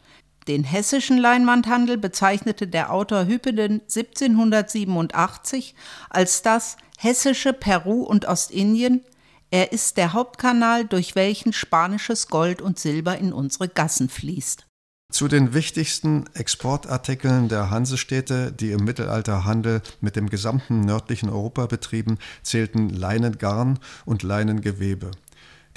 Den 0.48 0.64
hessischen 0.64 1.18
Leinwandhandel 1.18 1.98
bezeichnete 1.98 2.66
der 2.66 2.90
Autor 2.90 3.26
Hüppeden 3.26 3.82
1787 3.82 5.74
als 6.08 6.40
das 6.40 6.78
hessische 6.96 7.52
Peru 7.52 8.02
und 8.02 8.26
Ostindien, 8.26 9.04
er 9.50 9.72
ist 9.72 9.96
der 9.96 10.12
Hauptkanal, 10.12 10.84
durch 10.84 11.14
welchen 11.14 11.52
spanisches 11.52 12.28
Gold 12.28 12.60
und 12.62 12.78
Silber 12.78 13.18
in 13.18 13.32
unsere 13.32 13.68
Gassen 13.68 14.08
fließt. 14.08 14.66
Zu 15.10 15.26
den 15.26 15.54
wichtigsten 15.54 16.26
Exportartikeln 16.34 17.48
der 17.48 17.70
Hansestädte, 17.70 18.52
die 18.52 18.72
im 18.72 18.84
Mittelalter 18.84 19.46
Handel 19.46 19.80
mit 20.02 20.16
dem 20.16 20.28
gesamten 20.28 20.82
nördlichen 20.82 21.30
Europa 21.30 21.64
betrieben, 21.64 22.18
zählten 22.42 22.90
Leinengarn 22.90 23.78
und 24.04 24.22
Leinengewebe. 24.22 25.10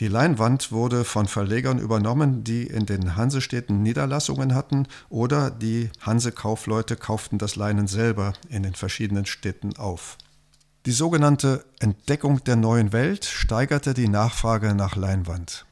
Die 0.02 0.10
Leinwand 0.10 0.74
wurde 0.74 1.06
von 1.06 1.28
Verlegern 1.28 1.80
übernommen, 1.80 2.44
die 2.44 2.64
in 2.64 2.86
den 2.86 3.16
Hansestädten 3.16 3.82
Niederlassungen 3.84 4.54
hatten, 4.54 4.88
oder 5.10 5.50
die 5.50 5.92
Hansekaufleute 6.02 6.98
kauften 6.98 7.38
das 7.38 7.56
Leinen 7.56 7.88
selber 7.88 8.34
in 8.50 8.64
den 8.64 8.74
verschiedenen 8.74 9.26
Städten 9.26 9.78
auf. 9.78 10.18
Die 10.88 10.92
sogenannte 10.92 11.64
Entdeckung 11.80 12.44
der 12.44 12.56
neuen 12.56 12.92
Welt 12.92 13.26
steigerte 13.26 13.94
die 13.94 14.08
Nachfrage 14.08 14.74
nach 14.74 14.96
Leinwand. 14.96 15.68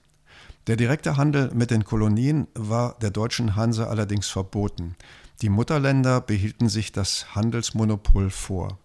Der 0.67 0.75
direkte 0.75 1.17
Handel 1.17 1.49
mit 1.51 1.71
den 1.71 1.83
Kolonien 1.83 2.47
war 2.53 2.95
der 2.99 3.09
deutschen 3.09 3.55
Hanse 3.55 3.87
allerdings 3.87 4.27
verboten. 4.27 4.95
Die 5.41 5.49
Mutterländer 5.49 6.21
behielten 6.21 6.69
sich 6.69 6.91
das 6.91 7.33
Handelsmonopol 7.33 8.29
vor. 8.29 8.77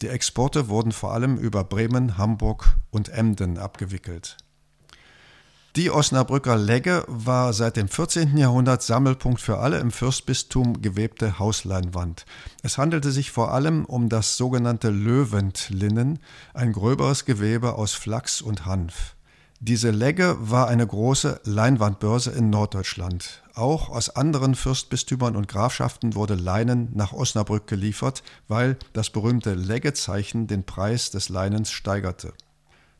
Die 0.00 0.06
Exporte 0.06 0.68
wurden 0.68 0.92
vor 0.92 1.12
allem 1.12 1.36
über 1.38 1.64
Bremen, 1.64 2.16
Hamburg 2.16 2.76
und 2.92 3.08
Emden 3.08 3.58
abgewickelt. 3.58 4.36
Die 5.78 5.92
Osnabrücker 5.92 6.56
Legge 6.56 7.04
war 7.06 7.52
seit 7.52 7.76
dem 7.76 7.86
14. 7.86 8.36
Jahrhundert 8.36 8.82
Sammelpunkt 8.82 9.40
für 9.40 9.58
alle 9.58 9.78
im 9.78 9.92
Fürstbistum 9.92 10.82
gewebte 10.82 11.38
Hausleinwand. 11.38 12.26
Es 12.64 12.78
handelte 12.78 13.12
sich 13.12 13.30
vor 13.30 13.52
allem 13.52 13.84
um 13.84 14.08
das 14.08 14.36
sogenannte 14.36 14.90
Löwendlinnen, 14.90 16.18
ein 16.52 16.72
gröberes 16.72 17.26
Gewebe 17.26 17.74
aus 17.74 17.94
Flachs 17.94 18.42
und 18.42 18.66
Hanf. 18.66 19.14
Diese 19.60 19.92
Legge 19.92 20.36
war 20.40 20.66
eine 20.66 20.84
große 20.84 21.42
Leinwandbörse 21.44 22.32
in 22.32 22.50
Norddeutschland. 22.50 23.44
Auch 23.54 23.88
aus 23.88 24.10
anderen 24.10 24.56
Fürstbistümern 24.56 25.36
und 25.36 25.46
Grafschaften 25.46 26.16
wurde 26.16 26.34
Leinen 26.34 26.88
nach 26.96 27.12
Osnabrück 27.12 27.68
geliefert, 27.68 28.24
weil 28.48 28.78
das 28.94 29.10
berühmte 29.10 29.54
Leggezeichen 29.54 30.48
den 30.48 30.64
Preis 30.64 31.12
des 31.12 31.28
Leinens 31.28 31.70
steigerte. 31.70 32.32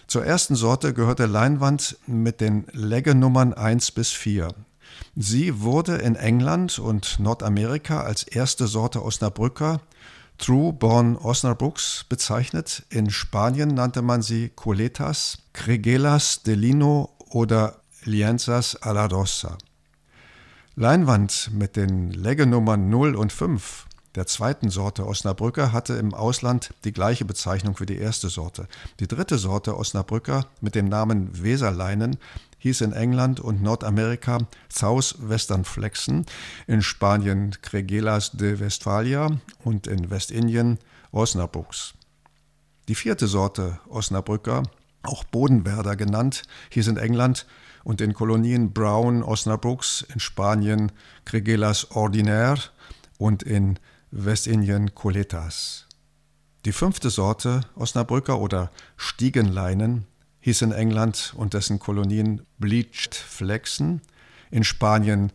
Zur 0.09 0.25
ersten 0.25 0.55
Sorte 0.55 0.95
gehört 0.95 1.19
der 1.19 1.27
Leinwand 1.27 1.99
mit 2.07 2.41
den 2.41 2.65
Leggenummern 2.73 3.53
1 3.53 3.91
bis 3.91 4.11
4. 4.11 4.55
Sie 5.15 5.61
wurde 5.61 5.97
in 5.97 6.17
England 6.17 6.79
und 6.79 7.21
Nordamerika 7.21 8.00
als 8.00 8.23
erste 8.23 8.69
Sorte 8.69 9.05
Osnabrücker 9.05 9.83
True 10.38 10.73
Born 10.73 11.17
Osnabrücks 11.17 12.07
bezeichnet. 12.09 12.87
In 12.88 13.11
Spanien 13.11 13.75
nannte 13.75 14.00
man 14.00 14.23
sie 14.23 14.49
Coletas, 14.49 15.41
Cregelas 15.53 16.43
de 16.43 16.55
Lino 16.55 17.11
oder 17.29 17.83
Lienzas 18.05 18.81
a 18.81 18.93
la 18.93 19.05
Rosa. 19.05 19.59
Leinwand 20.75 21.50
mit 21.53 21.77
den 21.77 22.12
Leggenummern 22.12 22.88
0 22.88 23.15
und 23.15 23.31
5 23.31 23.88
der 24.19 24.27
zweiten 24.27 24.69
Sorte 24.69 25.07
Osnabrücker 25.07 25.73
hatte 25.73 25.95
im 25.95 26.13
Ausland 26.13 26.75
die 26.83 26.93
gleiche 26.93 27.25
Bezeichnung 27.25 27.79
wie 27.79 27.87
die 27.87 27.99
erste 27.99 28.29
Sorte. 28.29 28.67
Die 28.99 29.07
dritte 29.07 29.39
Sorte 29.39 29.77
Osnabrücker 29.77 30.47
mit 30.61 30.75
dem 30.75 30.89
Namen 30.89 31.41
Weserleinen 31.41 32.17
hieß 32.59 32.81
in 32.81 32.93
England 32.93 33.39
und 33.39 33.63
Nordamerika 33.63 34.39
South 34.69 35.15
Western 35.21 35.65
Flexen, 35.65 36.27
in 36.67 36.83
Spanien 36.83 37.55
Cregelas 37.63 38.33
de 38.33 38.59
Westphalia 38.59 39.39
und 39.63 39.87
in 39.87 40.11
Westindien 40.11 40.81
Osnabrücks. 41.13 41.95
Die 42.89 42.97
vierte 42.97 43.29
Sorte 43.29 43.79
Osnabrücker, 43.89 44.65
auch 45.05 45.23
Bodenwerder 45.23 45.95
genannt, 45.95 46.43
hieß 46.71 46.89
in 46.89 46.97
England 46.97 47.47
und 47.85 48.01
in 48.01 48.15
Kolonien 48.15 48.73
Brown 48.73 49.23
Osnabrücks, 49.23 50.05
in 50.13 50.19
Spanien 50.19 50.91
Cregelas 51.25 51.93
Ordinaire 51.93 52.59
und 53.17 53.45
in 53.45 53.79
Westindien 54.11 54.95
Coletas. 54.95 55.87
Die 56.65 56.73
fünfte 56.73 57.11
Sorte 57.11 57.61
Osnabrücker 57.75 58.38
oder 58.41 58.71
Stiegenleinen 58.97 60.07
hieß 60.41 60.62
in 60.62 60.73
England 60.73 61.35
und 61.37 61.53
dessen 61.53 61.79
Kolonien 61.79 62.47
Bleached 62.59 63.15
Flexen, 63.15 64.00
in 64.50 64.65
Spanien 64.65 65.31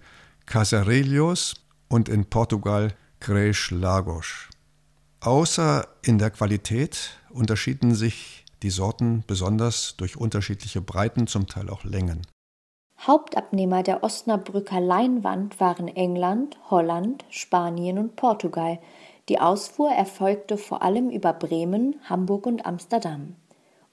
Caserillos 0.48 1.54
und 1.88 2.10
in 2.10 2.26
Portugal 2.26 2.96
Creix 3.20 3.70
Lagos. 3.70 4.50
Außer 5.20 5.88
in 6.02 6.18
der 6.18 6.32
Qualität 6.32 7.20
unterschieden 7.30 7.94
sich 7.94 8.44
die 8.64 8.72
Sorten 8.72 9.24
besonders 9.28 9.96
durch 9.98 10.18
unterschiedliche 10.18 10.82
Breiten, 10.82 11.28
zum 11.28 11.46
Teil 11.48 11.70
auch 11.70 11.84
Längen. 11.84 12.24
Hauptabnehmer 13.06 13.84
der 13.84 14.02
Osnabrücker 14.02 14.80
Leinwand 14.80 15.60
waren 15.60 15.90
England, 15.90 16.58
Holland, 16.72 17.26
Spanien 17.30 17.98
und 17.98 18.16
Portugal, 18.16 18.80
Die 19.28 19.40
Ausfuhr 19.40 19.92
erfolgte 19.92 20.58
vor 20.58 20.84
allem 20.84 21.10
über 21.10 21.34
Bremen, 21.34 22.00
Hamburg 22.06 22.46
und 22.46 22.66
Amsterdam. 22.66 23.36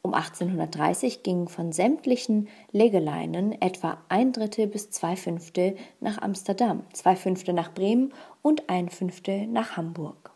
Um 0.03 0.15
1830 0.15 1.25
gingen 1.25 1.49
von 1.49 1.73
sämtlichen 1.73 2.49
Legeleinen 2.71 3.61
etwa 3.61 3.99
ein 4.09 4.33
Drittel 4.33 4.69
bis 4.69 4.91
zwei 4.91 5.17
Fünftel 5.17 5.77
nach 5.99 6.23
Amsterdam, 6.23 6.85
zwei 6.93 7.17
Fünftel 7.17 7.53
nach 7.53 7.75
Bremen 7.75 8.13
und 8.43 8.69
ein 8.71 8.89
Fünftel 8.89 9.49
nach 9.49 9.77
Hamburg. 9.77 10.31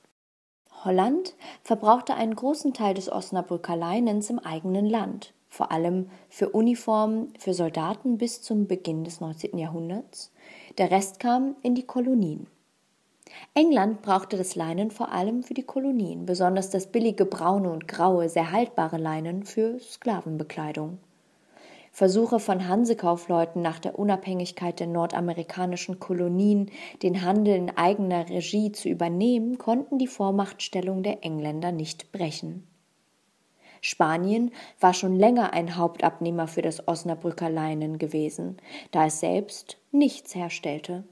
Holland 0.84 1.34
verbrauchte 1.62 2.14
einen 2.14 2.34
großen 2.34 2.74
Teil 2.74 2.94
des 2.94 3.10
Osnabrücker 3.10 3.76
Leinens 3.76 4.30
im 4.30 4.40
eigenen 4.40 4.86
Land, 4.86 5.33
vor 5.54 5.70
allem 5.70 6.10
für 6.28 6.48
Uniformen 6.48 7.32
für 7.38 7.54
Soldaten 7.54 8.18
bis 8.18 8.42
zum 8.42 8.66
Beginn 8.66 9.04
des 9.04 9.20
19. 9.20 9.56
Jahrhunderts. 9.56 10.32
Der 10.78 10.90
Rest 10.90 11.20
kam 11.20 11.54
in 11.62 11.76
die 11.76 11.86
Kolonien. 11.86 12.48
England 13.54 14.02
brauchte 14.02 14.36
das 14.36 14.56
Leinen 14.56 14.90
vor 14.90 15.12
allem 15.12 15.44
für 15.44 15.54
die 15.54 15.62
Kolonien, 15.62 16.26
besonders 16.26 16.70
das 16.70 16.88
billige 16.88 17.24
braune 17.24 17.70
und 17.70 17.86
graue, 17.86 18.28
sehr 18.28 18.50
haltbare 18.50 18.96
Leinen 18.96 19.44
für 19.44 19.78
Sklavenbekleidung. 19.78 20.98
Versuche 21.92 22.40
von 22.40 22.66
Hansekaufleuten 22.66 23.62
nach 23.62 23.78
der 23.78 23.96
Unabhängigkeit 23.96 24.80
der 24.80 24.88
nordamerikanischen 24.88 26.00
Kolonien, 26.00 26.68
den 27.04 27.22
Handel 27.22 27.54
in 27.54 27.76
eigener 27.76 28.28
Regie 28.28 28.72
zu 28.72 28.88
übernehmen, 28.88 29.56
konnten 29.58 29.98
die 30.00 30.08
Vormachtstellung 30.08 31.04
der 31.04 31.24
Engländer 31.24 31.70
nicht 31.70 32.10
brechen. 32.10 32.66
Spanien 33.84 34.50
war 34.80 34.94
schon 34.94 35.14
länger 35.14 35.52
ein 35.52 35.76
Hauptabnehmer 35.76 36.48
für 36.48 36.62
das 36.62 36.88
Osnabrücker 36.88 37.50
Leinen 37.50 37.98
gewesen, 37.98 38.56
da 38.92 39.04
es 39.04 39.20
selbst 39.20 39.76
nichts 39.92 40.34
herstellte. 40.34 41.04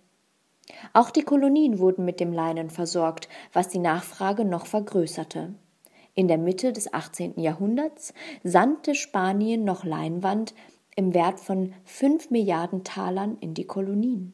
Auch 0.94 1.10
die 1.10 1.22
Kolonien 1.22 1.80
wurden 1.80 2.06
mit 2.06 2.18
dem 2.18 2.32
Leinen 2.32 2.70
versorgt, 2.70 3.28
was 3.52 3.68
die 3.68 3.78
Nachfrage 3.78 4.46
noch 4.46 4.64
vergrößerte. 4.64 5.52
In 6.14 6.28
der 6.28 6.38
Mitte 6.38 6.72
des 6.72 6.94
18. 6.94 7.38
Jahrhunderts 7.38 8.14
sandte 8.42 8.94
Spanien 8.94 9.64
noch 9.64 9.84
Leinwand 9.84 10.54
im 10.96 11.12
Wert 11.12 11.40
von 11.40 11.74
5 11.84 12.30
Milliarden 12.30 12.84
Talern 12.84 13.36
in 13.40 13.52
die 13.52 13.66
Kolonien. 13.66 14.32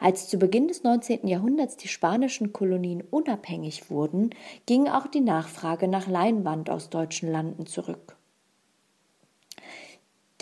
Als 0.00 0.28
zu 0.28 0.38
Beginn 0.38 0.68
des 0.68 0.82
19. 0.82 1.26
Jahrhunderts 1.26 1.76
die 1.76 1.88
spanischen 1.88 2.52
Kolonien 2.52 3.02
unabhängig 3.10 3.90
wurden, 3.90 4.30
ging 4.66 4.88
auch 4.88 5.06
die 5.06 5.20
Nachfrage 5.20 5.88
nach 5.88 6.06
Leinwand 6.06 6.70
aus 6.70 6.90
deutschen 6.90 7.30
Landen 7.30 7.66
zurück. 7.66 8.16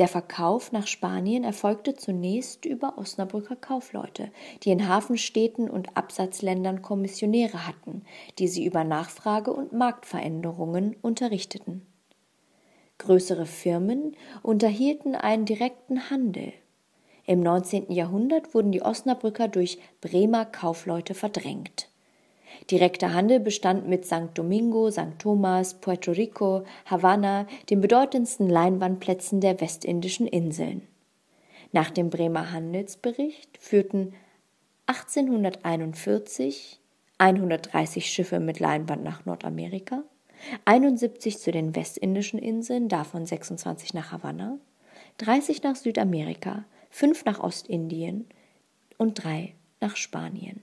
Der 0.00 0.08
Verkauf 0.08 0.72
nach 0.72 0.86
Spanien 0.86 1.44
erfolgte 1.44 1.94
zunächst 1.94 2.64
über 2.64 2.96
Osnabrücker 2.96 3.54
Kaufleute, 3.54 4.30
die 4.62 4.70
in 4.70 4.88
Hafenstädten 4.88 5.68
und 5.68 5.94
Absatzländern 5.94 6.80
Kommissionäre 6.80 7.66
hatten, 7.66 8.06
die 8.38 8.48
sie 8.48 8.64
über 8.64 8.82
Nachfrage 8.82 9.52
und 9.52 9.74
Marktveränderungen 9.74 10.96
unterrichteten. 11.02 11.84
Größere 12.96 13.44
Firmen 13.44 14.16
unterhielten 14.42 15.14
einen 15.14 15.44
direkten 15.44 16.08
Handel. 16.08 16.54
Im 17.26 17.40
19. 17.40 17.92
Jahrhundert 17.92 18.54
wurden 18.54 18.72
die 18.72 18.82
Osnabrücker 18.82 19.48
durch 19.48 19.78
Bremer 20.00 20.44
Kaufleute 20.44 21.14
verdrängt. 21.14 21.88
Direkter 22.70 23.14
Handel 23.14 23.40
bestand 23.40 23.88
mit 23.88 24.04
St. 24.06 24.30
Domingo, 24.34 24.90
St. 24.90 25.18
Thomas, 25.18 25.74
Puerto 25.74 26.12
Rico, 26.12 26.64
Havanna, 26.86 27.46
den 27.68 27.80
bedeutendsten 27.80 28.48
Leinwandplätzen 28.48 29.40
der 29.40 29.60
westindischen 29.60 30.26
Inseln. 30.26 30.82
Nach 31.72 31.90
dem 31.90 32.10
Bremer 32.10 32.52
Handelsbericht 32.52 33.56
führten 33.58 34.14
1841 34.86 36.80
130 37.18 38.06
Schiffe 38.06 38.40
mit 38.40 38.60
Leinwand 38.60 39.04
nach 39.04 39.26
Nordamerika, 39.26 40.02
71 40.64 41.38
zu 41.38 41.52
den 41.52 41.76
westindischen 41.76 42.38
Inseln, 42.38 42.88
davon 42.88 43.26
26 43.26 43.94
nach 43.94 44.10
Havanna, 44.10 44.58
30 45.18 45.62
nach 45.62 45.76
Südamerika, 45.76 46.64
5 46.90 47.24
nach 47.24 47.40
Ostindien 47.40 48.28
und 48.98 49.22
3 49.22 49.54
nach 49.80 49.96
Spanien. 49.96 50.62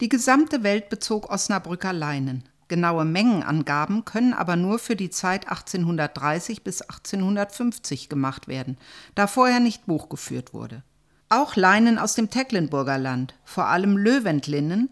Die 0.00 0.08
gesamte 0.08 0.62
Welt 0.62 0.88
bezog 0.88 1.30
Osnabrücker 1.30 1.92
Leinen. 1.92 2.48
Genaue 2.68 3.04
Mengenangaben 3.04 4.04
können 4.04 4.32
aber 4.32 4.56
nur 4.56 4.78
für 4.78 4.96
die 4.96 5.10
Zeit 5.10 5.48
1830 5.48 6.62
bis 6.62 6.82
1850 6.82 8.08
gemacht 8.08 8.48
werden, 8.48 8.78
da 9.16 9.26
vorher 9.26 9.60
nicht 9.60 9.86
Buch 9.86 10.08
geführt 10.08 10.54
wurde. 10.54 10.84
Auch 11.28 11.56
Leinen 11.56 11.98
aus 11.98 12.14
dem 12.14 12.30
Tecklenburger 12.30 12.96
Land, 12.96 13.34
vor 13.44 13.66
allem 13.66 13.96
Löwendlinnen, 13.96 14.88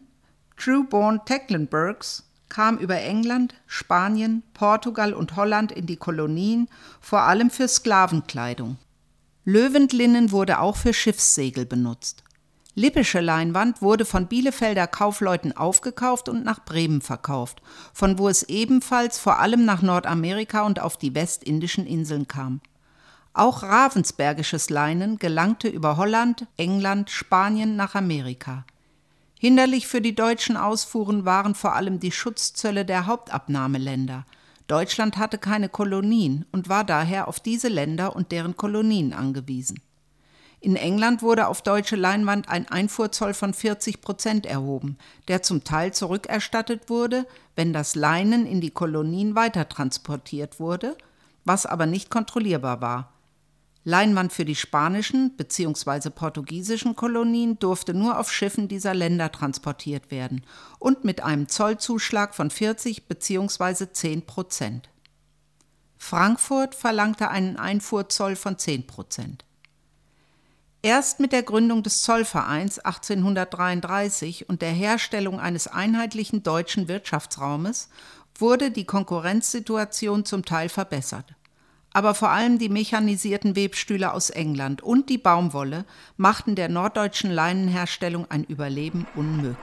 Trueborn 0.57 1.25
Tecklenburgs, 1.25 2.29
kam 2.49 2.79
über 2.79 3.01
England, 3.01 3.55
Spanien, 3.67 4.43
Portugal 4.55 5.15
und 5.15 5.37
Holland 5.37 5.71
in 5.73 5.87
die 5.87 5.97
Kolonien, 5.97 6.69
vor 7.01 7.23
allem 7.23 7.51
für 7.51 7.69
Sklavenkleidung. 7.69 8.77
Löwendlinnen 9.49 10.31
wurde 10.31 10.61
auch 10.61 10.77
für 10.77 10.93
Schiffssegel 10.93 11.65
benutzt. 11.65 12.23
Lippische 12.75 13.21
Leinwand 13.21 13.81
wurde 13.81 14.05
von 14.05 14.27
Bielefelder 14.27 14.87
Kaufleuten 14.87 15.57
aufgekauft 15.57 16.29
und 16.29 16.45
nach 16.45 16.67
Bremen 16.67 17.01
verkauft, 17.01 17.63
von 17.95 18.19
wo 18.19 18.29
es 18.29 18.43
ebenfalls 18.43 19.19
vor 19.19 19.39
allem 19.39 19.65
nach 19.65 19.81
Nordamerika 19.81 20.67
und 20.67 20.81
auf 20.81 20.99
die 20.99 21.15
westindischen 21.15 21.87
Inseln 21.87 22.29
kam. 22.29 22.61
Auch 23.33 23.63
ravensbergisches 23.63 24.69
Leinen 24.69 25.19
gelangte 25.19 25.69
über 25.69 25.97
Holland, 25.97 26.47
England, 26.59 27.09
Spanien 27.09 27.75
nach 27.75 27.95
Amerika. 27.95 28.67
Hinderlich 29.39 29.87
für 29.87 30.03
die 30.03 30.15
deutschen 30.15 30.59
Ausfuhren 30.59 31.25
waren 31.25 31.55
vor 31.55 31.75
allem 31.75 32.01
die 32.01 32.13
Schutzzölle 32.13 32.85
der 32.85 33.07
Hauptabnahmeländer. 33.07 34.27
Deutschland 34.69 35.17
hatte 35.17 35.39
keine 35.39 35.71
Kolonien 35.71 36.45
und 36.53 36.69
war 36.69 36.85
daher 36.85 37.27
auf 37.27 37.41
diese 37.41 37.69
Länder 37.69 38.15
und 38.15 38.33
deren 38.33 38.57
Kolonien 38.57 39.15
angewiesen. 39.15 39.81
In 40.61 40.77
England 40.77 41.23
wurde 41.23 41.47
auf 41.49 41.63
deutsche 41.63 41.97
Leinwand 41.97 42.49
ein 42.49 42.69
Einfuhrzoll 42.69 43.33
von 43.33 43.55
40 43.55 44.01
Prozent 44.01 44.45
erhoben, 44.45 44.99
der 45.29 45.43
zum 45.43 45.65
Teil 45.65 45.95
zurückerstattet 45.95 46.91
wurde, 46.91 47.27
wenn 47.57 47.73
das 47.73 47.95
Leinen 47.95 48.45
in 48.45 48.61
die 48.61 48.71
Kolonien 48.71 49.35
weitertransportiert 49.35 50.61
wurde, 50.61 50.99
was 51.45 51.65
aber 51.65 51.87
nicht 51.87 52.11
kontrollierbar 52.11 52.81
war. 52.81 53.13
Leinwand 53.89 54.35
für 54.35 54.45
die 54.45 54.55
spanischen 54.55 55.35
bzw. 55.39 56.11
portugiesischen 56.11 56.95
Kolonien 56.95 57.59
durfte 57.59 57.95
nur 57.95 58.19
auf 58.19 58.31
Schiffen 58.31 58.69
dieser 58.69 58.93
Länder 58.93 59.33
transportiert 59.33 60.11
werden 60.11 60.45
und 60.79 61.05
mit 61.05 61.23
einem 61.23 61.49
Zollzuschlag 61.49 62.35
von 62.35 62.51
40 62.51 63.09
bzw. 63.09 63.91
10 63.91 64.27
Prozent. 64.27 64.91
Frankfurt 65.97 66.75
verlangte 66.75 67.31
einen 67.31 67.57
Einfuhrzoll 67.57 68.37
von 68.37 68.59
10 68.59 68.87
Prozent. 68.87 69.47
Erst 70.83 71.19
mit 71.19 71.33
der 71.33 71.43
Gründung 71.43 71.83
des 71.83 72.03
Zollvereins 72.03 72.81
1833 72.81 74.51
und 74.51 74.61
der 74.61 74.73
Herstellung 74.73 75.41
eines 75.41 75.67
einheitlichen 75.67 76.43
deutschen 76.43 76.89
Wirtschaftsraumes 76.89 77.89
wurde 78.35 78.71
die 78.71 78.85
Konkurrenzsituation 78.85 80.27
zum 80.27 80.45
Teil 80.45 80.69
verbessert. 80.69 81.38
Aber 81.99 82.15
vor 82.15 82.31
allem 82.31 82.61
die 82.61 82.69
mechanisierten 82.69 83.57
Webstühle 83.57 84.13
aus 84.13 84.31
England 84.31 84.85
und 84.85 85.09
die 85.09 85.19
Baumwolle 85.19 85.85
machten 86.17 86.55
der 86.55 86.69
norddeutschen 86.69 87.29
Leinenherstellung 87.29 88.25
ein 88.29 88.45
Überleben 88.45 89.05
unmöglich. 89.17 89.59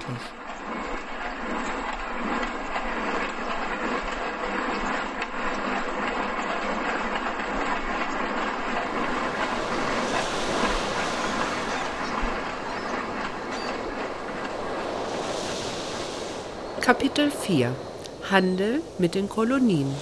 Kapitel 16.82 17.32
4 17.32 17.74
Handel 18.30 18.82
mit 18.98 19.16
den 19.16 19.30
Kolonien 19.30 19.96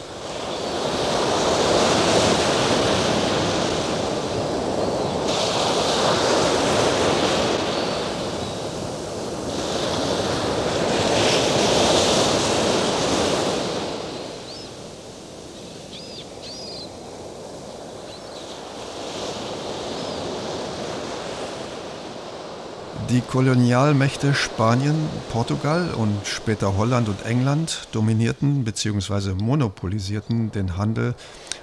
Die 23.14 23.22
Kolonialmächte 23.34 24.36
Spanien, 24.36 24.94
Portugal 25.32 25.90
und 25.98 26.28
später 26.28 26.78
Holland 26.78 27.10
und 27.10 27.26
England 27.26 27.88
dominierten 27.92 28.64
bzw. 28.64 29.34
monopolisierten 29.34 30.52
den 30.52 30.78
Handel 30.78 31.16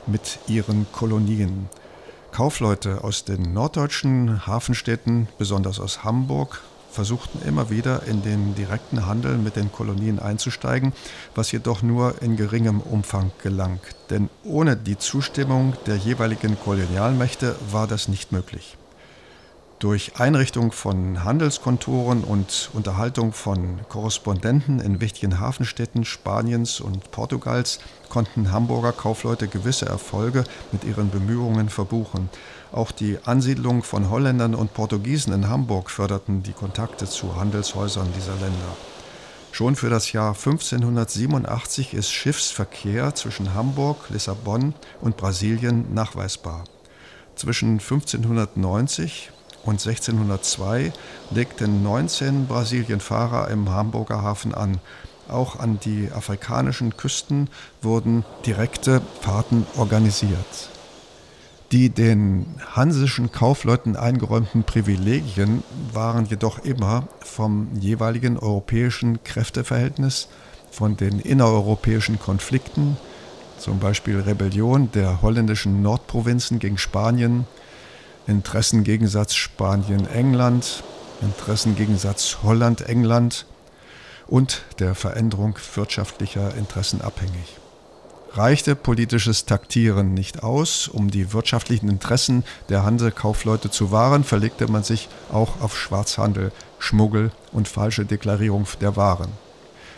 mit 0.08 0.40
ihren 0.48 0.88
Kolonien. 0.90 1.68
Kaufleute 2.32 3.04
aus 3.04 3.24
den 3.24 3.52
norddeutschen 3.52 4.48
Hafenstädten, 4.48 5.28
besonders 5.38 5.78
aus 5.78 6.02
Hamburg, 6.02 6.60
versuchten 6.90 7.40
immer 7.46 7.70
wieder 7.70 8.02
in 8.02 8.22
den 8.22 8.56
direkten 8.56 9.06
Handel 9.06 9.38
mit 9.38 9.54
den 9.54 9.70
Kolonien 9.70 10.18
einzusteigen, 10.18 10.92
was 11.36 11.52
jedoch 11.52 11.82
nur 11.82 12.20
in 12.20 12.36
geringem 12.36 12.80
Umfang 12.80 13.30
gelang. 13.44 13.78
Denn 14.10 14.28
ohne 14.42 14.76
die 14.76 14.98
Zustimmung 14.98 15.74
der 15.86 15.98
jeweiligen 15.98 16.58
Kolonialmächte 16.58 17.54
war 17.70 17.86
das 17.86 18.08
nicht 18.08 18.32
möglich. 18.32 18.76
Durch 19.80 20.20
Einrichtung 20.20 20.72
von 20.72 21.24
Handelskontoren 21.24 22.22
und 22.22 22.68
Unterhaltung 22.74 23.32
von 23.32 23.80
Korrespondenten 23.88 24.78
in 24.78 25.00
wichtigen 25.00 25.40
Hafenstädten 25.40 26.04
Spaniens 26.04 26.80
und 26.80 27.10
Portugals 27.12 27.78
konnten 28.10 28.52
Hamburger 28.52 28.92
Kaufleute 28.92 29.48
gewisse 29.48 29.86
Erfolge 29.86 30.44
mit 30.70 30.84
ihren 30.84 31.08
Bemühungen 31.08 31.70
verbuchen. 31.70 32.28
Auch 32.72 32.92
die 32.92 33.16
Ansiedlung 33.24 33.82
von 33.82 34.10
Holländern 34.10 34.54
und 34.54 34.74
Portugiesen 34.74 35.32
in 35.32 35.48
Hamburg 35.48 35.90
förderten 35.90 36.42
die 36.42 36.52
Kontakte 36.52 37.06
zu 37.06 37.40
Handelshäusern 37.40 38.12
dieser 38.14 38.34
Länder. 38.34 38.76
Schon 39.50 39.76
für 39.76 39.88
das 39.88 40.12
Jahr 40.12 40.34
1587 40.34 41.94
ist 41.94 42.12
Schiffsverkehr 42.12 43.14
zwischen 43.14 43.54
Hamburg, 43.54 44.10
Lissabon 44.10 44.74
und 45.00 45.16
Brasilien 45.16 45.94
nachweisbar. 45.94 46.64
Zwischen 47.34 47.78
1590 47.78 49.30
und 49.64 49.86
1602 49.86 50.92
legten 51.30 51.82
19 51.82 52.46
Brasilienfahrer 52.46 53.48
im 53.48 53.70
Hamburger 53.70 54.22
Hafen 54.22 54.54
an. 54.54 54.78
Auch 55.28 55.58
an 55.58 55.78
die 55.80 56.10
afrikanischen 56.12 56.96
Küsten 56.96 57.48
wurden 57.82 58.24
direkte 58.46 59.00
Fahrten 59.20 59.66
organisiert. 59.76 60.70
Die 61.72 61.88
den 61.88 62.46
hansischen 62.74 63.30
Kaufleuten 63.30 63.94
eingeräumten 63.94 64.64
Privilegien 64.64 65.62
waren 65.92 66.26
jedoch 66.26 66.58
immer 66.64 67.06
vom 67.20 67.68
jeweiligen 67.78 68.38
europäischen 68.38 69.22
Kräfteverhältnis, 69.22 70.28
von 70.72 70.96
den 70.96 71.20
innereuropäischen 71.20 72.18
Konflikten, 72.18 72.96
zum 73.58 73.78
Beispiel 73.78 74.18
Rebellion 74.18 74.90
der 74.92 75.22
holländischen 75.22 75.82
Nordprovinzen 75.82 76.58
gegen 76.58 76.78
Spanien, 76.78 77.46
Interessengegensatz 78.30 79.34
Spanien-England, 79.34 80.84
Interessengegensatz 81.20 82.38
Holland-England 82.44 83.44
und 84.28 84.62
der 84.78 84.94
Veränderung 84.94 85.56
wirtschaftlicher 85.74 86.54
Interessen 86.54 87.00
abhängig. 87.00 87.58
Reichte 88.32 88.76
politisches 88.76 89.46
Taktieren 89.46 90.14
nicht 90.14 90.44
aus, 90.44 90.86
um 90.86 91.10
die 91.10 91.32
wirtschaftlichen 91.32 91.88
Interessen 91.88 92.44
der 92.68 92.84
Hansekaufleute 92.84 93.68
zu 93.68 93.90
wahren, 93.90 94.22
verlegte 94.22 94.70
man 94.70 94.84
sich 94.84 95.08
auch 95.32 95.60
auf 95.60 95.76
Schwarzhandel, 95.76 96.52
Schmuggel 96.78 97.32
und 97.50 97.66
falsche 97.66 98.04
Deklarierung 98.04 98.68
der 98.80 98.94
Waren. 98.94 99.32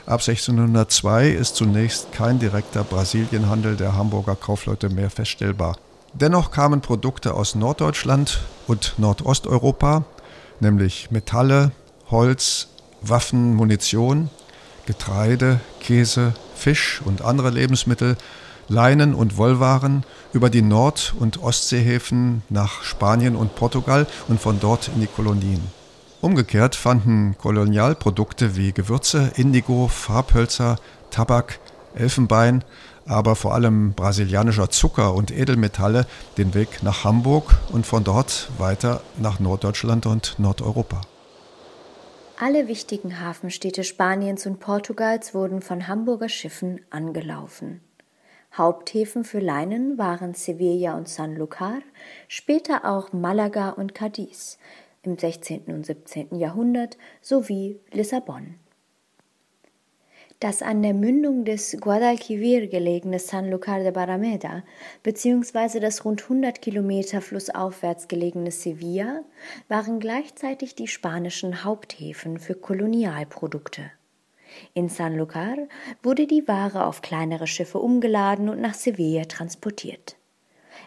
Ab 0.06 0.20
1602 0.26 1.28
ist 1.28 1.56
zunächst 1.56 2.12
kein 2.12 2.38
direkter 2.38 2.82
Brasilienhandel 2.82 3.76
der 3.76 3.94
Hamburger 3.94 4.34
Kaufleute 4.34 4.88
mehr 4.88 5.10
feststellbar. 5.10 5.76
Dennoch 6.14 6.50
kamen 6.50 6.82
Produkte 6.82 7.34
aus 7.34 7.54
Norddeutschland 7.54 8.40
und 8.66 8.94
Nordosteuropa, 8.98 10.04
nämlich 10.60 11.10
Metalle, 11.10 11.72
Holz, 12.10 12.68
Waffen, 13.00 13.54
Munition, 13.54 14.28
Getreide, 14.86 15.60
Käse, 15.80 16.34
Fisch 16.54 17.00
und 17.04 17.22
andere 17.22 17.50
Lebensmittel, 17.50 18.16
Leinen 18.68 19.14
und 19.14 19.36
Wollwaren 19.36 20.04
über 20.32 20.50
die 20.50 20.62
Nord- 20.62 21.14
und 21.18 21.42
Ostseehäfen 21.42 22.42
nach 22.48 22.82
Spanien 22.82 23.34
und 23.34 23.54
Portugal 23.54 24.06
und 24.28 24.40
von 24.40 24.60
dort 24.60 24.88
in 24.88 25.00
die 25.00 25.06
Kolonien. 25.06 25.62
Umgekehrt 26.20 26.76
fanden 26.76 27.36
Kolonialprodukte 27.38 28.54
wie 28.54 28.72
Gewürze, 28.72 29.32
Indigo, 29.36 29.88
Farbhölzer, 29.88 30.76
Tabak, 31.10 31.58
Elfenbein 31.94 32.64
aber 33.06 33.36
vor 33.36 33.54
allem 33.54 33.92
brasilianischer 33.94 34.70
Zucker 34.70 35.14
und 35.14 35.30
Edelmetalle 35.30 36.06
den 36.38 36.54
Weg 36.54 36.82
nach 36.82 37.04
Hamburg 37.04 37.54
und 37.72 37.86
von 37.86 38.04
dort 38.04 38.50
weiter 38.58 39.00
nach 39.18 39.40
Norddeutschland 39.40 40.06
und 40.06 40.38
Nordeuropa. 40.38 41.00
Alle 42.38 42.66
wichtigen 42.66 43.20
Hafenstädte 43.20 43.84
Spaniens 43.84 44.46
und 44.46 44.58
Portugals 44.58 45.34
wurden 45.34 45.62
von 45.62 45.86
Hamburger 45.86 46.28
Schiffen 46.28 46.80
angelaufen. 46.90 47.80
Haupthäfen 48.56 49.24
für 49.24 49.38
Leinen 49.38 49.96
waren 49.96 50.34
Sevilla 50.34 50.94
und 50.96 51.08
Sanlúcar, 51.08 51.78
später 52.28 52.84
auch 52.84 53.12
Malaga 53.12 53.70
und 53.70 53.94
Cadiz 53.94 54.58
im 55.02 55.16
16. 55.16 55.66
und 55.66 55.86
17. 55.86 56.36
Jahrhundert 56.36 56.98
sowie 57.22 57.80
Lissabon. 57.92 58.56
Das 60.42 60.60
an 60.60 60.82
der 60.82 60.92
Mündung 60.92 61.44
des 61.44 61.76
Guadalquivir 61.80 62.66
gelegene 62.66 63.20
Sanlúcar 63.20 63.80
de 63.84 63.92
Barrameda 63.92 64.64
bzw. 65.04 65.78
das 65.78 66.04
rund 66.04 66.20
100 66.20 66.60
Kilometer 66.60 67.20
flussaufwärts 67.20 68.08
gelegene 68.08 68.50
Sevilla 68.50 69.22
waren 69.68 70.00
gleichzeitig 70.00 70.74
die 70.74 70.88
spanischen 70.88 71.62
Haupthäfen 71.62 72.40
für 72.40 72.56
Kolonialprodukte. 72.56 73.92
In 74.74 74.88
Sanlúcar 74.88 75.68
wurde 76.02 76.26
die 76.26 76.48
Ware 76.48 76.86
auf 76.86 77.02
kleinere 77.02 77.46
Schiffe 77.46 77.78
umgeladen 77.78 78.48
und 78.48 78.60
nach 78.60 78.74
Sevilla 78.74 79.26
transportiert. 79.26 80.16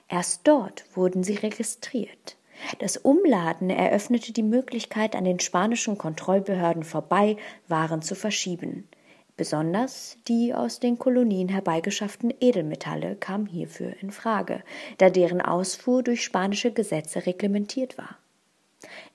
Erst 0.09 0.41
dort 0.49 0.83
wurden 0.97 1.23
sie 1.23 1.35
registriert. 1.35 2.35
Das 2.79 2.97
Umladen 2.97 3.69
eröffnete 3.69 4.33
die 4.33 4.43
Möglichkeit, 4.43 5.15
an 5.15 5.23
den 5.23 5.39
spanischen 5.39 5.97
Kontrollbehörden 5.97 6.83
vorbei 6.83 7.37
Waren 7.69 8.01
zu 8.01 8.15
verschieben. 8.15 8.89
Besonders 9.37 10.17
die 10.29 10.53
aus 10.53 10.79
den 10.79 10.97
Kolonien 10.97 11.49
herbeigeschafften 11.49 12.33
Edelmetalle 12.39 13.17
kamen 13.17 13.47
hierfür 13.47 13.93
in 14.01 14.11
Frage, 14.11 14.63
da 14.97 15.09
deren 15.09 15.41
Ausfuhr 15.41 16.03
durch 16.03 16.23
spanische 16.23 16.71
Gesetze 16.71 17.25
reglementiert 17.25 17.97
war. 17.97 18.17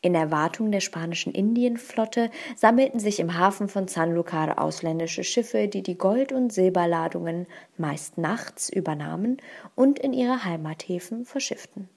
In 0.02 0.14
Erwartung 0.14 0.72
der 0.72 0.80
spanischen 0.80 1.32
Indienflotte 1.32 2.30
sammelten 2.56 3.00
sich 3.00 3.20
im 3.20 3.38
Hafen 3.38 3.68
von 3.68 3.86
Sanlúcar 3.86 4.58
ausländische 4.58 5.24
Schiffe, 5.24 5.68
die 5.68 5.82
die 5.82 5.96
Gold- 5.96 6.32
und 6.32 6.52
Silberladungen 6.52 7.46
meist 7.78 8.18
nachts 8.18 8.68
übernahmen 8.68 9.38
und 9.74 9.98
in 9.98 10.12
ihre 10.12 10.44
Heimathäfen 10.44 11.24
verschifften. 11.24 11.88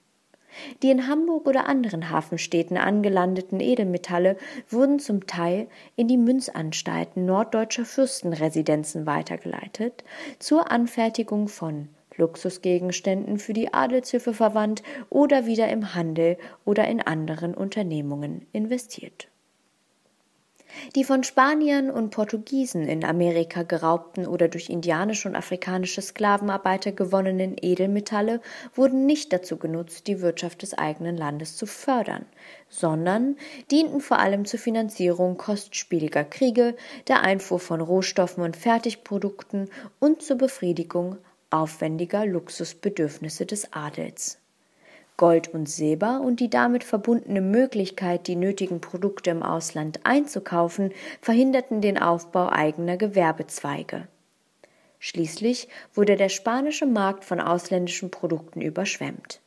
Die 0.82 0.90
in 0.90 1.08
Hamburg 1.08 1.46
oder 1.46 1.66
anderen 1.66 2.10
Hafenstädten 2.10 2.76
angelandeten 2.76 3.60
Edelmetalle 3.60 4.36
wurden 4.68 4.98
zum 4.98 5.26
Teil 5.26 5.68
in 5.96 6.08
die 6.08 6.16
Münzanstalten 6.16 7.24
norddeutscher 7.26 7.84
Fürstenresidenzen 7.84 9.06
weitergeleitet, 9.06 10.04
zur 10.38 10.70
Anfertigung 10.70 11.48
von 11.48 11.88
Luxusgegenständen 12.16 13.38
für 13.38 13.52
die 13.52 13.74
Adelshöfe 13.74 14.34
verwandt 14.34 14.82
oder 15.10 15.46
wieder 15.46 15.68
im 15.68 15.94
Handel 15.94 16.38
oder 16.64 16.86
in 16.86 17.00
anderen 17.00 17.54
Unternehmungen 17.54 18.46
investiert 18.52 19.28
die 20.94 21.04
von 21.04 21.24
Spaniern 21.24 21.90
und 21.90 22.10
Portugiesen 22.10 22.86
in 22.86 23.04
Amerika 23.04 23.62
geraubten 23.62 24.26
oder 24.26 24.48
durch 24.48 24.70
indianische 24.70 25.28
und 25.28 25.36
afrikanische 25.36 26.02
Sklavenarbeiter 26.02 26.92
gewonnenen 26.92 27.56
Edelmetalle 27.60 28.40
wurden 28.74 29.06
nicht 29.06 29.32
dazu 29.32 29.56
genutzt, 29.56 30.06
die 30.06 30.20
Wirtschaft 30.20 30.62
des 30.62 30.74
eigenen 30.74 31.16
Landes 31.16 31.56
zu 31.56 31.66
fördern, 31.66 32.26
sondern 32.68 33.36
dienten 33.70 34.00
vor 34.00 34.18
allem 34.18 34.44
zur 34.44 34.60
Finanzierung 34.60 35.36
kostspieliger 35.36 36.24
Kriege, 36.24 36.76
der 37.08 37.22
Einfuhr 37.22 37.60
von 37.60 37.80
Rohstoffen 37.80 38.42
und 38.42 38.56
Fertigprodukten 38.56 39.68
und 40.00 40.22
zur 40.22 40.38
Befriedigung 40.38 41.18
aufwendiger 41.50 42.26
Luxusbedürfnisse 42.26 43.46
des 43.46 43.72
Adels. 43.72 44.38
Gold 45.16 45.54
und 45.54 45.68
Silber 45.68 46.20
und 46.20 46.40
die 46.40 46.50
damit 46.50 46.82
verbundene 46.82 47.40
Möglichkeit, 47.40 48.26
die 48.26 48.34
nötigen 48.34 48.80
Produkte 48.80 49.30
im 49.30 49.42
Ausland 49.44 50.00
einzukaufen, 50.02 50.92
verhinderten 51.20 51.80
den 51.80 51.98
Aufbau 51.98 52.48
eigener 52.48 52.96
Gewerbezweige. 52.96 54.08
Schließlich 54.98 55.68
wurde 55.92 56.16
der 56.16 56.30
spanische 56.30 56.86
Markt 56.86 57.24
von 57.24 57.40
ausländischen 57.40 58.10
Produkten 58.10 58.60
überschwemmt. 58.60 59.40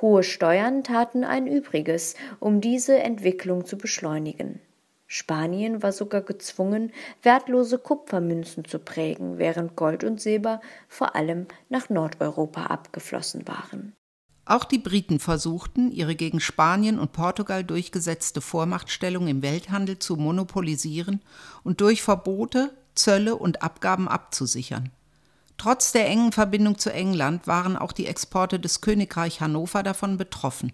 Hohe 0.00 0.22
Steuern 0.22 0.82
taten 0.82 1.22
ein 1.22 1.46
Übriges, 1.46 2.16
um 2.40 2.60
diese 2.60 2.98
Entwicklung 2.98 3.64
zu 3.64 3.78
beschleunigen. 3.78 4.60
Spanien 5.06 5.82
war 5.82 5.92
sogar 5.92 6.22
gezwungen, 6.22 6.92
wertlose 7.22 7.78
Kupfermünzen 7.78 8.64
zu 8.64 8.80
prägen, 8.80 9.38
während 9.38 9.76
Gold 9.76 10.02
und 10.02 10.20
Silber 10.20 10.60
vor 10.88 11.14
allem 11.14 11.46
nach 11.68 11.88
Nordeuropa 11.88 12.66
abgeflossen 12.66 13.46
waren. 13.46 13.92
Auch 14.48 14.64
die 14.64 14.78
Briten 14.78 15.18
versuchten, 15.18 15.90
ihre 15.90 16.14
gegen 16.14 16.38
Spanien 16.38 17.00
und 17.00 17.12
Portugal 17.12 17.64
durchgesetzte 17.64 18.40
Vormachtstellung 18.40 19.26
im 19.26 19.42
Welthandel 19.42 19.98
zu 19.98 20.14
monopolisieren 20.14 21.20
und 21.64 21.80
durch 21.80 22.00
Verbote, 22.00 22.72
Zölle 22.94 23.34
und 23.34 23.62
Abgaben 23.62 24.06
abzusichern. 24.06 24.92
Trotz 25.58 25.90
der 25.90 26.06
engen 26.06 26.30
Verbindung 26.30 26.78
zu 26.78 26.92
England 26.92 27.48
waren 27.48 27.76
auch 27.76 27.90
die 27.90 28.06
Exporte 28.06 28.60
des 28.60 28.80
Königreich 28.80 29.40
Hannover 29.40 29.82
davon 29.82 30.16
betroffen. 30.16 30.72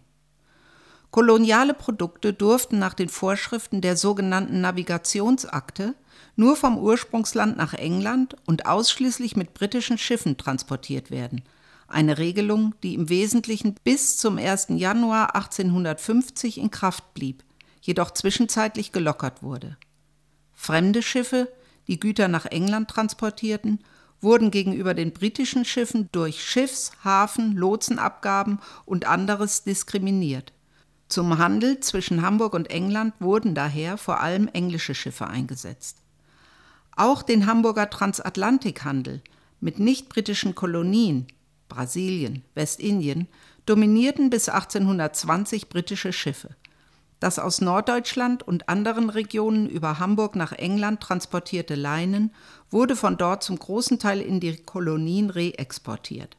Koloniale 1.11 1.73
Produkte 1.73 2.35
durften 2.35 2.79
nach 2.79 2.95
den 2.95 3.09
Vorschriften 3.09 3.81
der 3.81 3.97
sogenannten 3.97 4.61
Navigationsakte 4.61 5.95
nur 6.37 6.57
vom 6.57 6.77
Ursprungsland 6.77 7.57
nach 7.57 7.73
England 7.73 8.37
und 8.45 8.67
ausschließlich 8.67 9.35
mit 9.35 9.55
britischen 9.55 9.97
Schiffen 9.97 10.37
transportiert 10.37 11.11
werden. 11.11 11.43
Eine 11.93 12.17
Regelung, 12.17 12.75
die 12.83 12.95
im 12.95 13.11
Wesentlichen 13.11 13.75
bis 13.85 14.17
zum 14.17 14.39
1. 14.39 14.69
Januar 14.71 15.35
1850 15.35 16.57
in 16.57 16.71
Kraft 16.71 17.13
blieb, 17.13 17.45
jedoch 17.83 18.13
zwischenzeitlich 18.13 18.93
gelockert 18.93 19.43
wurde. 19.43 19.77
Fremde 20.55 21.03
Schiffe, 21.03 21.53
die 21.89 22.01
Güter 22.01 22.29
nach 22.29 22.47
England 22.47 22.89
transportierten, 22.89 23.81
wurden 24.23 24.51
gegenüber 24.51 24.95
den 24.95 25.13
britischen 25.13 25.67
Schiffen 25.67 26.09
durch 26.13 26.43
Schiffs-, 26.43 26.93
Hafen-, 27.05 27.57
Lotsenabgaben 27.57 28.61
und 28.87 29.07
anderes 29.07 29.65
diskriminiert. 29.65 30.55
Zum 31.09 31.37
Handel 31.37 31.81
zwischen 31.81 32.23
Hamburg 32.23 32.55
und 32.55 32.71
England 32.71 33.13
wurden 33.21 33.55
daher 33.55 33.99
vor 33.99 34.21
allem 34.21 34.49
englische 34.49 34.95
Schiffe 34.95 35.27
eingesetzt. 35.27 35.99
Auch 36.97 37.23
den 37.23 37.45
Hamburger 37.47 37.91
Transatlantikhandel 37.91 39.21
mit 39.61 39.79
nicht-britischen 39.79 40.55
Kolonien 40.55 41.27
Brasilien, 41.73 42.45
Westindien 42.55 43.27
dominierten 43.65 44.29
bis 44.29 44.51
1820 44.51 45.71
britische 45.71 46.13
Schiffe. 46.13 46.51
Das 47.19 47.39
aus 47.39 47.63
Norddeutschland 47.63 48.43
und 48.43 48.69
anderen 48.69 49.09
Regionen 49.09 49.71
über 49.71 49.99
Hamburg 49.99 50.37
nach 50.37 50.53
England 50.53 51.01
transportierte 51.01 51.75
Leinen 51.75 52.35
wurde 52.69 52.95
von 52.95 53.17
dort 53.17 53.43
zum 53.43 53.59
großen 53.59 53.99
Teil 53.99 54.21
in 54.21 54.41
die 54.41 54.57
Kolonien 54.57 55.31
reexportiert. 55.31 56.37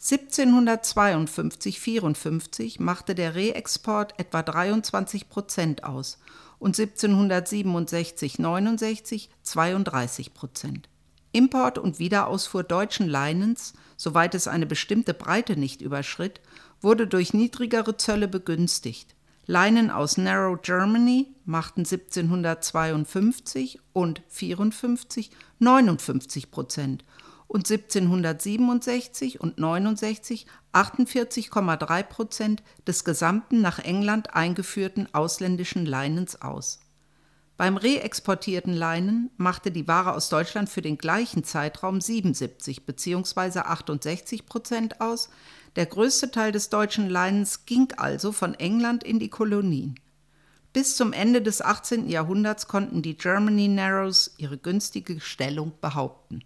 1752/54 0.00 2.80
machte 2.80 3.16
der 3.16 3.34
Reexport 3.34 4.14
etwa 4.18 4.42
23 4.42 5.28
Prozent 5.30 5.82
aus 5.82 6.18
und 6.60 6.76
1767/69 6.76 9.30
32 9.42 10.34
Prozent. 10.34 10.88
Import 11.34 11.78
und 11.78 11.98
Wiederausfuhr 11.98 12.62
deutschen 12.62 13.08
Leinens, 13.08 13.72
soweit 13.96 14.36
es 14.36 14.46
eine 14.46 14.66
bestimmte 14.66 15.14
Breite 15.14 15.56
nicht 15.56 15.82
überschritt, 15.82 16.40
wurde 16.80 17.08
durch 17.08 17.34
niedrigere 17.34 17.96
Zölle 17.96 18.28
begünstigt. 18.28 19.16
Leinen 19.44 19.90
aus 19.90 20.16
Narrow 20.16 20.56
Germany 20.62 21.34
machten 21.44 21.80
1752 21.80 23.80
und 23.92 24.22
54 24.28 25.32
59 25.58 26.52
Prozent 26.52 27.04
und 27.48 27.68
1767 27.68 29.40
und 29.40 29.58
69 29.58 30.46
48,3 30.72 32.02
Prozent 32.04 32.62
des 32.86 33.04
gesamten 33.04 33.60
nach 33.60 33.80
England 33.80 34.34
eingeführten 34.34 35.12
ausländischen 35.12 35.84
Leinens 35.84 36.40
aus. 36.40 36.78
Beim 37.56 37.76
reexportierten 37.76 38.72
Leinen 38.72 39.30
machte 39.36 39.70
die 39.70 39.86
Ware 39.86 40.14
aus 40.14 40.28
Deutschland 40.28 40.68
für 40.68 40.82
den 40.82 40.98
gleichen 40.98 41.44
Zeitraum 41.44 42.00
77 42.00 42.84
bzw. 42.84 43.60
68 43.60 44.46
Prozent 44.46 45.00
aus. 45.00 45.28
Der 45.76 45.86
größte 45.86 46.32
Teil 46.32 46.50
des 46.50 46.68
deutschen 46.68 47.08
Leinens 47.08 47.64
ging 47.64 47.92
also 47.96 48.32
von 48.32 48.54
England 48.54 49.04
in 49.04 49.20
die 49.20 49.28
Kolonien. 49.28 50.00
Bis 50.72 50.96
zum 50.96 51.12
Ende 51.12 51.40
des 51.40 51.62
18. 51.62 52.08
Jahrhunderts 52.08 52.66
konnten 52.66 53.02
die 53.02 53.16
Germany 53.16 53.68
Narrows 53.68 54.34
ihre 54.38 54.58
günstige 54.58 55.20
Stellung 55.20 55.72
behaupten. 55.80 56.42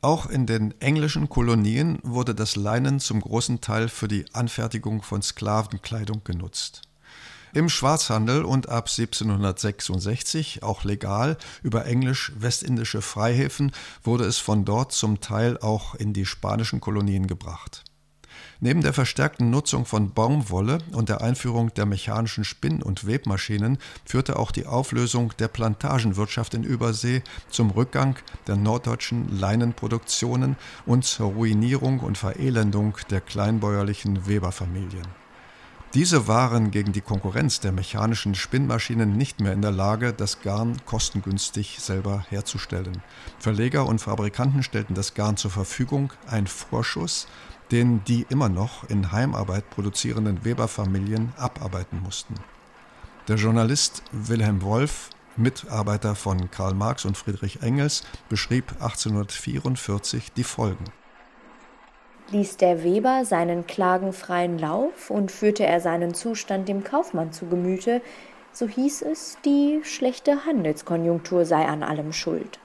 Auch 0.00 0.26
in 0.26 0.46
den 0.46 0.80
englischen 0.80 1.28
Kolonien 1.28 2.00
wurde 2.02 2.34
das 2.34 2.56
Leinen 2.56 2.98
zum 2.98 3.20
großen 3.20 3.60
Teil 3.60 3.88
für 3.88 4.08
die 4.08 4.24
Anfertigung 4.32 5.02
von 5.02 5.22
Sklavenkleidung 5.22 6.22
genutzt. 6.24 6.87
Im 7.54 7.68
Schwarzhandel 7.68 8.44
und 8.44 8.68
ab 8.68 8.88
1766 8.88 10.62
auch 10.62 10.84
legal 10.84 11.38
über 11.62 11.86
englisch-westindische 11.86 13.00
Freihäfen 13.00 13.72
wurde 14.02 14.24
es 14.24 14.38
von 14.38 14.64
dort 14.64 14.92
zum 14.92 15.20
Teil 15.20 15.58
auch 15.58 15.94
in 15.94 16.12
die 16.12 16.26
spanischen 16.26 16.80
Kolonien 16.80 17.26
gebracht. 17.26 17.84
Neben 18.60 18.82
der 18.82 18.92
verstärkten 18.92 19.50
Nutzung 19.50 19.84
von 19.84 20.12
Baumwolle 20.12 20.78
und 20.92 21.08
der 21.08 21.20
Einführung 21.20 21.72
der 21.74 21.86
mechanischen 21.86 22.44
Spinn- 22.44 22.82
und 22.82 23.06
Webmaschinen 23.06 23.78
führte 24.04 24.36
auch 24.36 24.50
die 24.50 24.66
Auflösung 24.66 25.32
der 25.38 25.48
Plantagenwirtschaft 25.48 26.54
in 26.54 26.64
Übersee 26.64 27.22
zum 27.50 27.70
Rückgang 27.70 28.16
der 28.46 28.56
norddeutschen 28.56 29.38
Leinenproduktionen 29.38 30.56
und 30.86 31.04
zur 31.04 31.32
Ruinierung 31.32 32.00
und 32.00 32.18
Verelendung 32.18 32.96
der 33.10 33.20
kleinbäuerlichen 33.20 34.26
Weberfamilien. 34.26 35.06
Diese 35.94 36.28
waren 36.28 36.70
gegen 36.70 36.92
die 36.92 37.00
Konkurrenz 37.00 37.60
der 37.60 37.72
mechanischen 37.72 38.34
Spinnmaschinen 38.34 39.16
nicht 39.16 39.40
mehr 39.40 39.54
in 39.54 39.62
der 39.62 39.70
Lage, 39.70 40.12
das 40.12 40.42
Garn 40.42 40.76
kostengünstig 40.84 41.78
selber 41.80 42.26
herzustellen. 42.28 43.02
Verleger 43.38 43.86
und 43.86 43.98
Fabrikanten 43.98 44.62
stellten 44.62 44.94
das 44.94 45.14
Garn 45.14 45.38
zur 45.38 45.50
Verfügung, 45.50 46.12
ein 46.26 46.46
Vorschuss, 46.46 47.26
den 47.70 48.04
die 48.04 48.26
immer 48.28 48.50
noch 48.50 48.88
in 48.90 49.12
Heimarbeit 49.12 49.70
produzierenden 49.70 50.44
Weberfamilien 50.44 51.32
abarbeiten 51.38 52.02
mussten. 52.02 52.34
Der 53.26 53.36
Journalist 53.36 54.02
Wilhelm 54.12 54.60
Wolf, 54.60 55.08
Mitarbeiter 55.36 56.14
von 56.14 56.50
Karl 56.50 56.74
Marx 56.74 57.06
und 57.06 57.16
Friedrich 57.16 57.62
Engels, 57.62 58.04
beschrieb 58.28 58.72
1844 58.72 60.32
die 60.32 60.44
Folgen. 60.44 60.84
Ließ 62.30 62.58
der 62.58 62.84
Weber 62.84 63.24
seinen 63.24 63.66
Klagen 63.66 64.12
freien 64.12 64.58
Lauf 64.58 65.08
und 65.08 65.32
führte 65.32 65.64
er 65.64 65.80
seinen 65.80 66.12
Zustand 66.12 66.68
dem 66.68 66.84
Kaufmann 66.84 67.32
zu 67.32 67.46
Gemüte, 67.46 68.02
so 68.52 68.68
hieß 68.68 69.00
es, 69.00 69.38
die 69.46 69.80
schlechte 69.82 70.44
Handelskonjunktur 70.44 71.46
sei 71.46 71.64
an 71.64 71.82
allem 71.82 72.12
schuld. 72.12 72.58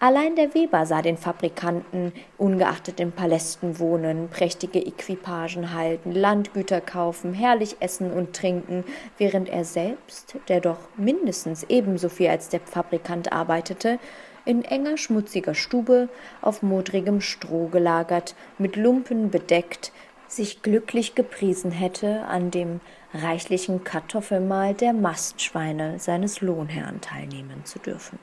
Allein 0.00 0.34
der 0.34 0.54
Weber 0.54 0.86
sah 0.86 1.02
den 1.02 1.18
Fabrikanten, 1.18 2.12
ungeachtet 2.36 2.98
in 2.98 3.12
Palästen 3.12 3.78
wohnen, 3.78 4.28
prächtige 4.28 4.80
Equipagen 4.80 5.72
halten, 5.72 6.10
Landgüter 6.10 6.80
kaufen, 6.80 7.32
herrlich 7.32 7.76
essen 7.78 8.10
und 8.10 8.34
trinken, 8.34 8.82
während 9.18 9.48
er 9.50 9.64
selbst, 9.64 10.34
der 10.48 10.60
doch 10.60 10.78
mindestens 10.96 11.64
ebenso 11.68 12.08
viel 12.08 12.30
als 12.30 12.48
der 12.48 12.60
Fabrikant 12.60 13.30
arbeitete, 13.30 14.00
in 14.44 14.64
enger 14.64 14.96
schmutziger 14.96 15.54
Stube 15.54 16.08
auf 16.40 16.62
modrigem 16.62 17.20
Stroh 17.20 17.68
gelagert, 17.68 18.34
mit 18.58 18.76
Lumpen 18.76 19.30
bedeckt, 19.30 19.92
sich 20.28 20.62
glücklich 20.62 21.14
gepriesen 21.14 21.70
hätte, 21.70 22.24
an 22.26 22.50
dem 22.50 22.80
reichlichen 23.12 23.82
Kartoffelmahl 23.84 24.74
der 24.74 24.92
Mastschweine 24.92 25.98
seines 25.98 26.40
Lohnherrn 26.40 27.00
teilnehmen 27.00 27.64
zu 27.64 27.78
dürfen. 27.78 28.18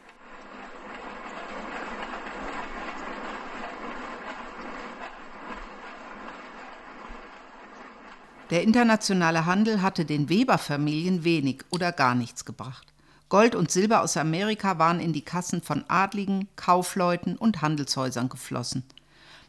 Der 8.50 8.64
internationale 8.64 9.46
Handel 9.46 9.82
hatte 9.82 10.06
den 10.06 10.30
Weber-Familien 10.30 11.26
wenig 11.26 11.64
oder 11.70 11.92
gar 11.92 12.16
nichts 12.16 12.46
gebracht. 12.46 12.88
Gold 13.30 13.56
und 13.56 13.72
Silber 13.72 14.02
aus 14.02 14.16
Amerika 14.16 14.80
waren 14.80 15.00
in 15.00 15.12
die 15.12 15.22
Kassen 15.22 15.62
von 15.62 15.84
Adligen, 15.90 16.48
Kaufleuten 16.56 17.36
und 17.36 17.62
Handelshäusern 17.62 18.30
geflossen. 18.30 18.84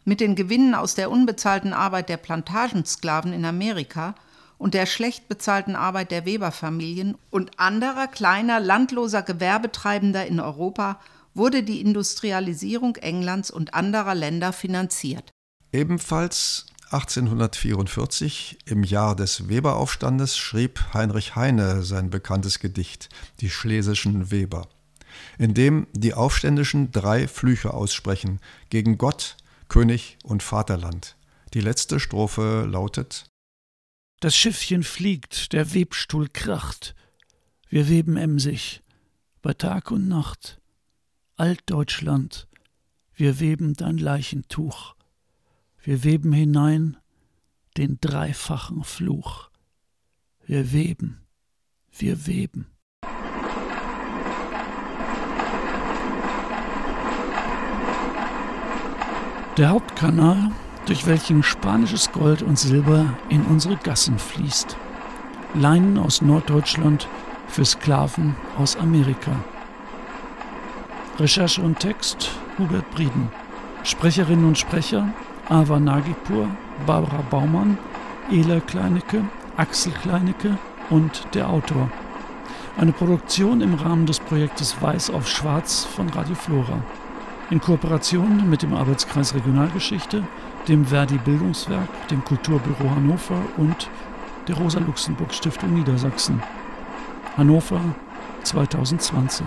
Mit 0.04 0.20
den 0.20 0.34
Gewinnen 0.34 0.74
aus 0.74 0.94
der 0.94 1.10
unbezahlten 1.10 1.72
Arbeit 1.72 2.08
der 2.08 2.16
Plantagensklaven 2.16 3.32
in 3.32 3.44
Amerika 3.44 4.14
und 4.56 4.74
der 4.74 4.86
schlecht 4.86 5.28
bezahlten 5.28 5.76
Arbeit 5.76 6.10
der 6.10 6.24
Weberfamilien 6.24 7.16
und 7.30 7.60
anderer 7.60 8.08
kleiner 8.08 8.58
landloser 8.58 9.22
Gewerbetreibender 9.22 10.26
in 10.26 10.40
Europa 10.40 10.98
wurde 11.34 11.62
die 11.62 11.80
Industrialisierung 11.80 12.96
Englands 12.96 13.50
und 13.50 13.74
anderer 13.74 14.16
Länder 14.16 14.52
finanziert. 14.52 15.30
Ebenfalls 15.72 16.66
1844, 16.90 18.60
im 18.64 18.82
Jahr 18.82 19.14
des 19.14 19.50
Weberaufstandes, 19.50 20.38
schrieb 20.38 20.94
Heinrich 20.94 21.36
Heine 21.36 21.82
sein 21.82 22.08
bekanntes 22.08 22.60
Gedicht 22.60 23.10
Die 23.40 23.50
Schlesischen 23.50 24.30
Weber, 24.30 24.68
in 25.36 25.52
dem 25.52 25.86
die 25.92 26.14
Aufständischen 26.14 26.90
drei 26.90 27.28
Flüche 27.28 27.74
aussprechen 27.74 28.40
gegen 28.70 28.96
Gott, 28.96 29.36
König 29.68 30.16
und 30.22 30.42
Vaterland. 30.42 31.16
Die 31.52 31.60
letzte 31.60 32.00
Strophe 32.00 32.66
lautet 32.66 33.26
Das 34.20 34.34
Schiffchen 34.34 34.82
fliegt, 34.82 35.52
der 35.52 35.74
Webstuhl 35.74 36.30
kracht, 36.30 36.94
wir 37.68 37.90
weben 37.90 38.16
emsig, 38.16 38.80
bei 39.42 39.52
Tag 39.52 39.90
und 39.90 40.08
Nacht. 40.08 40.58
Altdeutschland, 41.36 42.48
wir 43.14 43.40
weben 43.40 43.74
dein 43.74 43.98
Leichentuch 43.98 44.94
wir 45.82 46.04
weben 46.04 46.32
hinein 46.32 46.96
den 47.76 47.98
dreifachen 48.00 48.84
Fluch. 48.84 49.50
Wir 50.44 50.72
weben, 50.72 51.20
wir 51.92 52.26
weben. 52.26 52.66
Der 59.56 59.70
Hauptkanal, 59.70 60.52
durch 60.86 61.06
welchen 61.06 61.42
spanisches 61.42 62.12
Gold 62.12 62.42
und 62.42 62.58
Silber 62.58 63.18
in 63.28 63.42
unsere 63.42 63.76
Gassen 63.76 64.18
fließt. 64.18 64.76
Leinen 65.54 65.98
aus 65.98 66.22
Norddeutschland 66.22 67.08
für 67.48 67.64
Sklaven 67.64 68.36
aus 68.56 68.76
Amerika. 68.76 69.32
Recherche 71.18 71.60
und 71.60 71.80
Text 71.80 72.30
Hubert 72.58 72.88
Brieden. 72.92 73.30
Sprecherinnen 73.82 74.44
und 74.44 74.58
Sprecher 74.58 75.12
Ava 75.48 75.80
Nagipur, 75.80 76.46
Barbara 76.86 77.22
Baumann, 77.30 77.78
Ela 78.30 78.60
Kleinecke, 78.60 79.24
Axel 79.56 79.92
Kleinecke 79.92 80.58
und 80.90 81.26
der 81.32 81.48
Autor. 81.48 81.90
Eine 82.76 82.92
Produktion 82.92 83.62
im 83.62 83.74
Rahmen 83.74 84.04
des 84.04 84.20
Projektes 84.20 84.80
Weiß 84.82 85.08
auf 85.10 85.26
Schwarz 85.26 85.84
von 85.84 86.10
Radio 86.10 86.34
Flora. 86.34 86.82
In 87.50 87.60
Kooperation 87.60 88.48
mit 88.50 88.62
dem 88.62 88.74
Arbeitskreis 88.74 89.34
Regionalgeschichte, 89.34 90.22
dem 90.68 90.84
Verdi 90.84 91.16
Bildungswerk, 91.16 92.08
dem 92.08 92.22
Kulturbüro 92.24 92.90
Hannover 92.90 93.40
und 93.56 93.88
der 94.48 94.56
Rosa-Luxemburg-Stiftung 94.56 95.72
Niedersachsen. 95.72 96.42
Hannover 97.38 97.80
2020. 98.42 99.46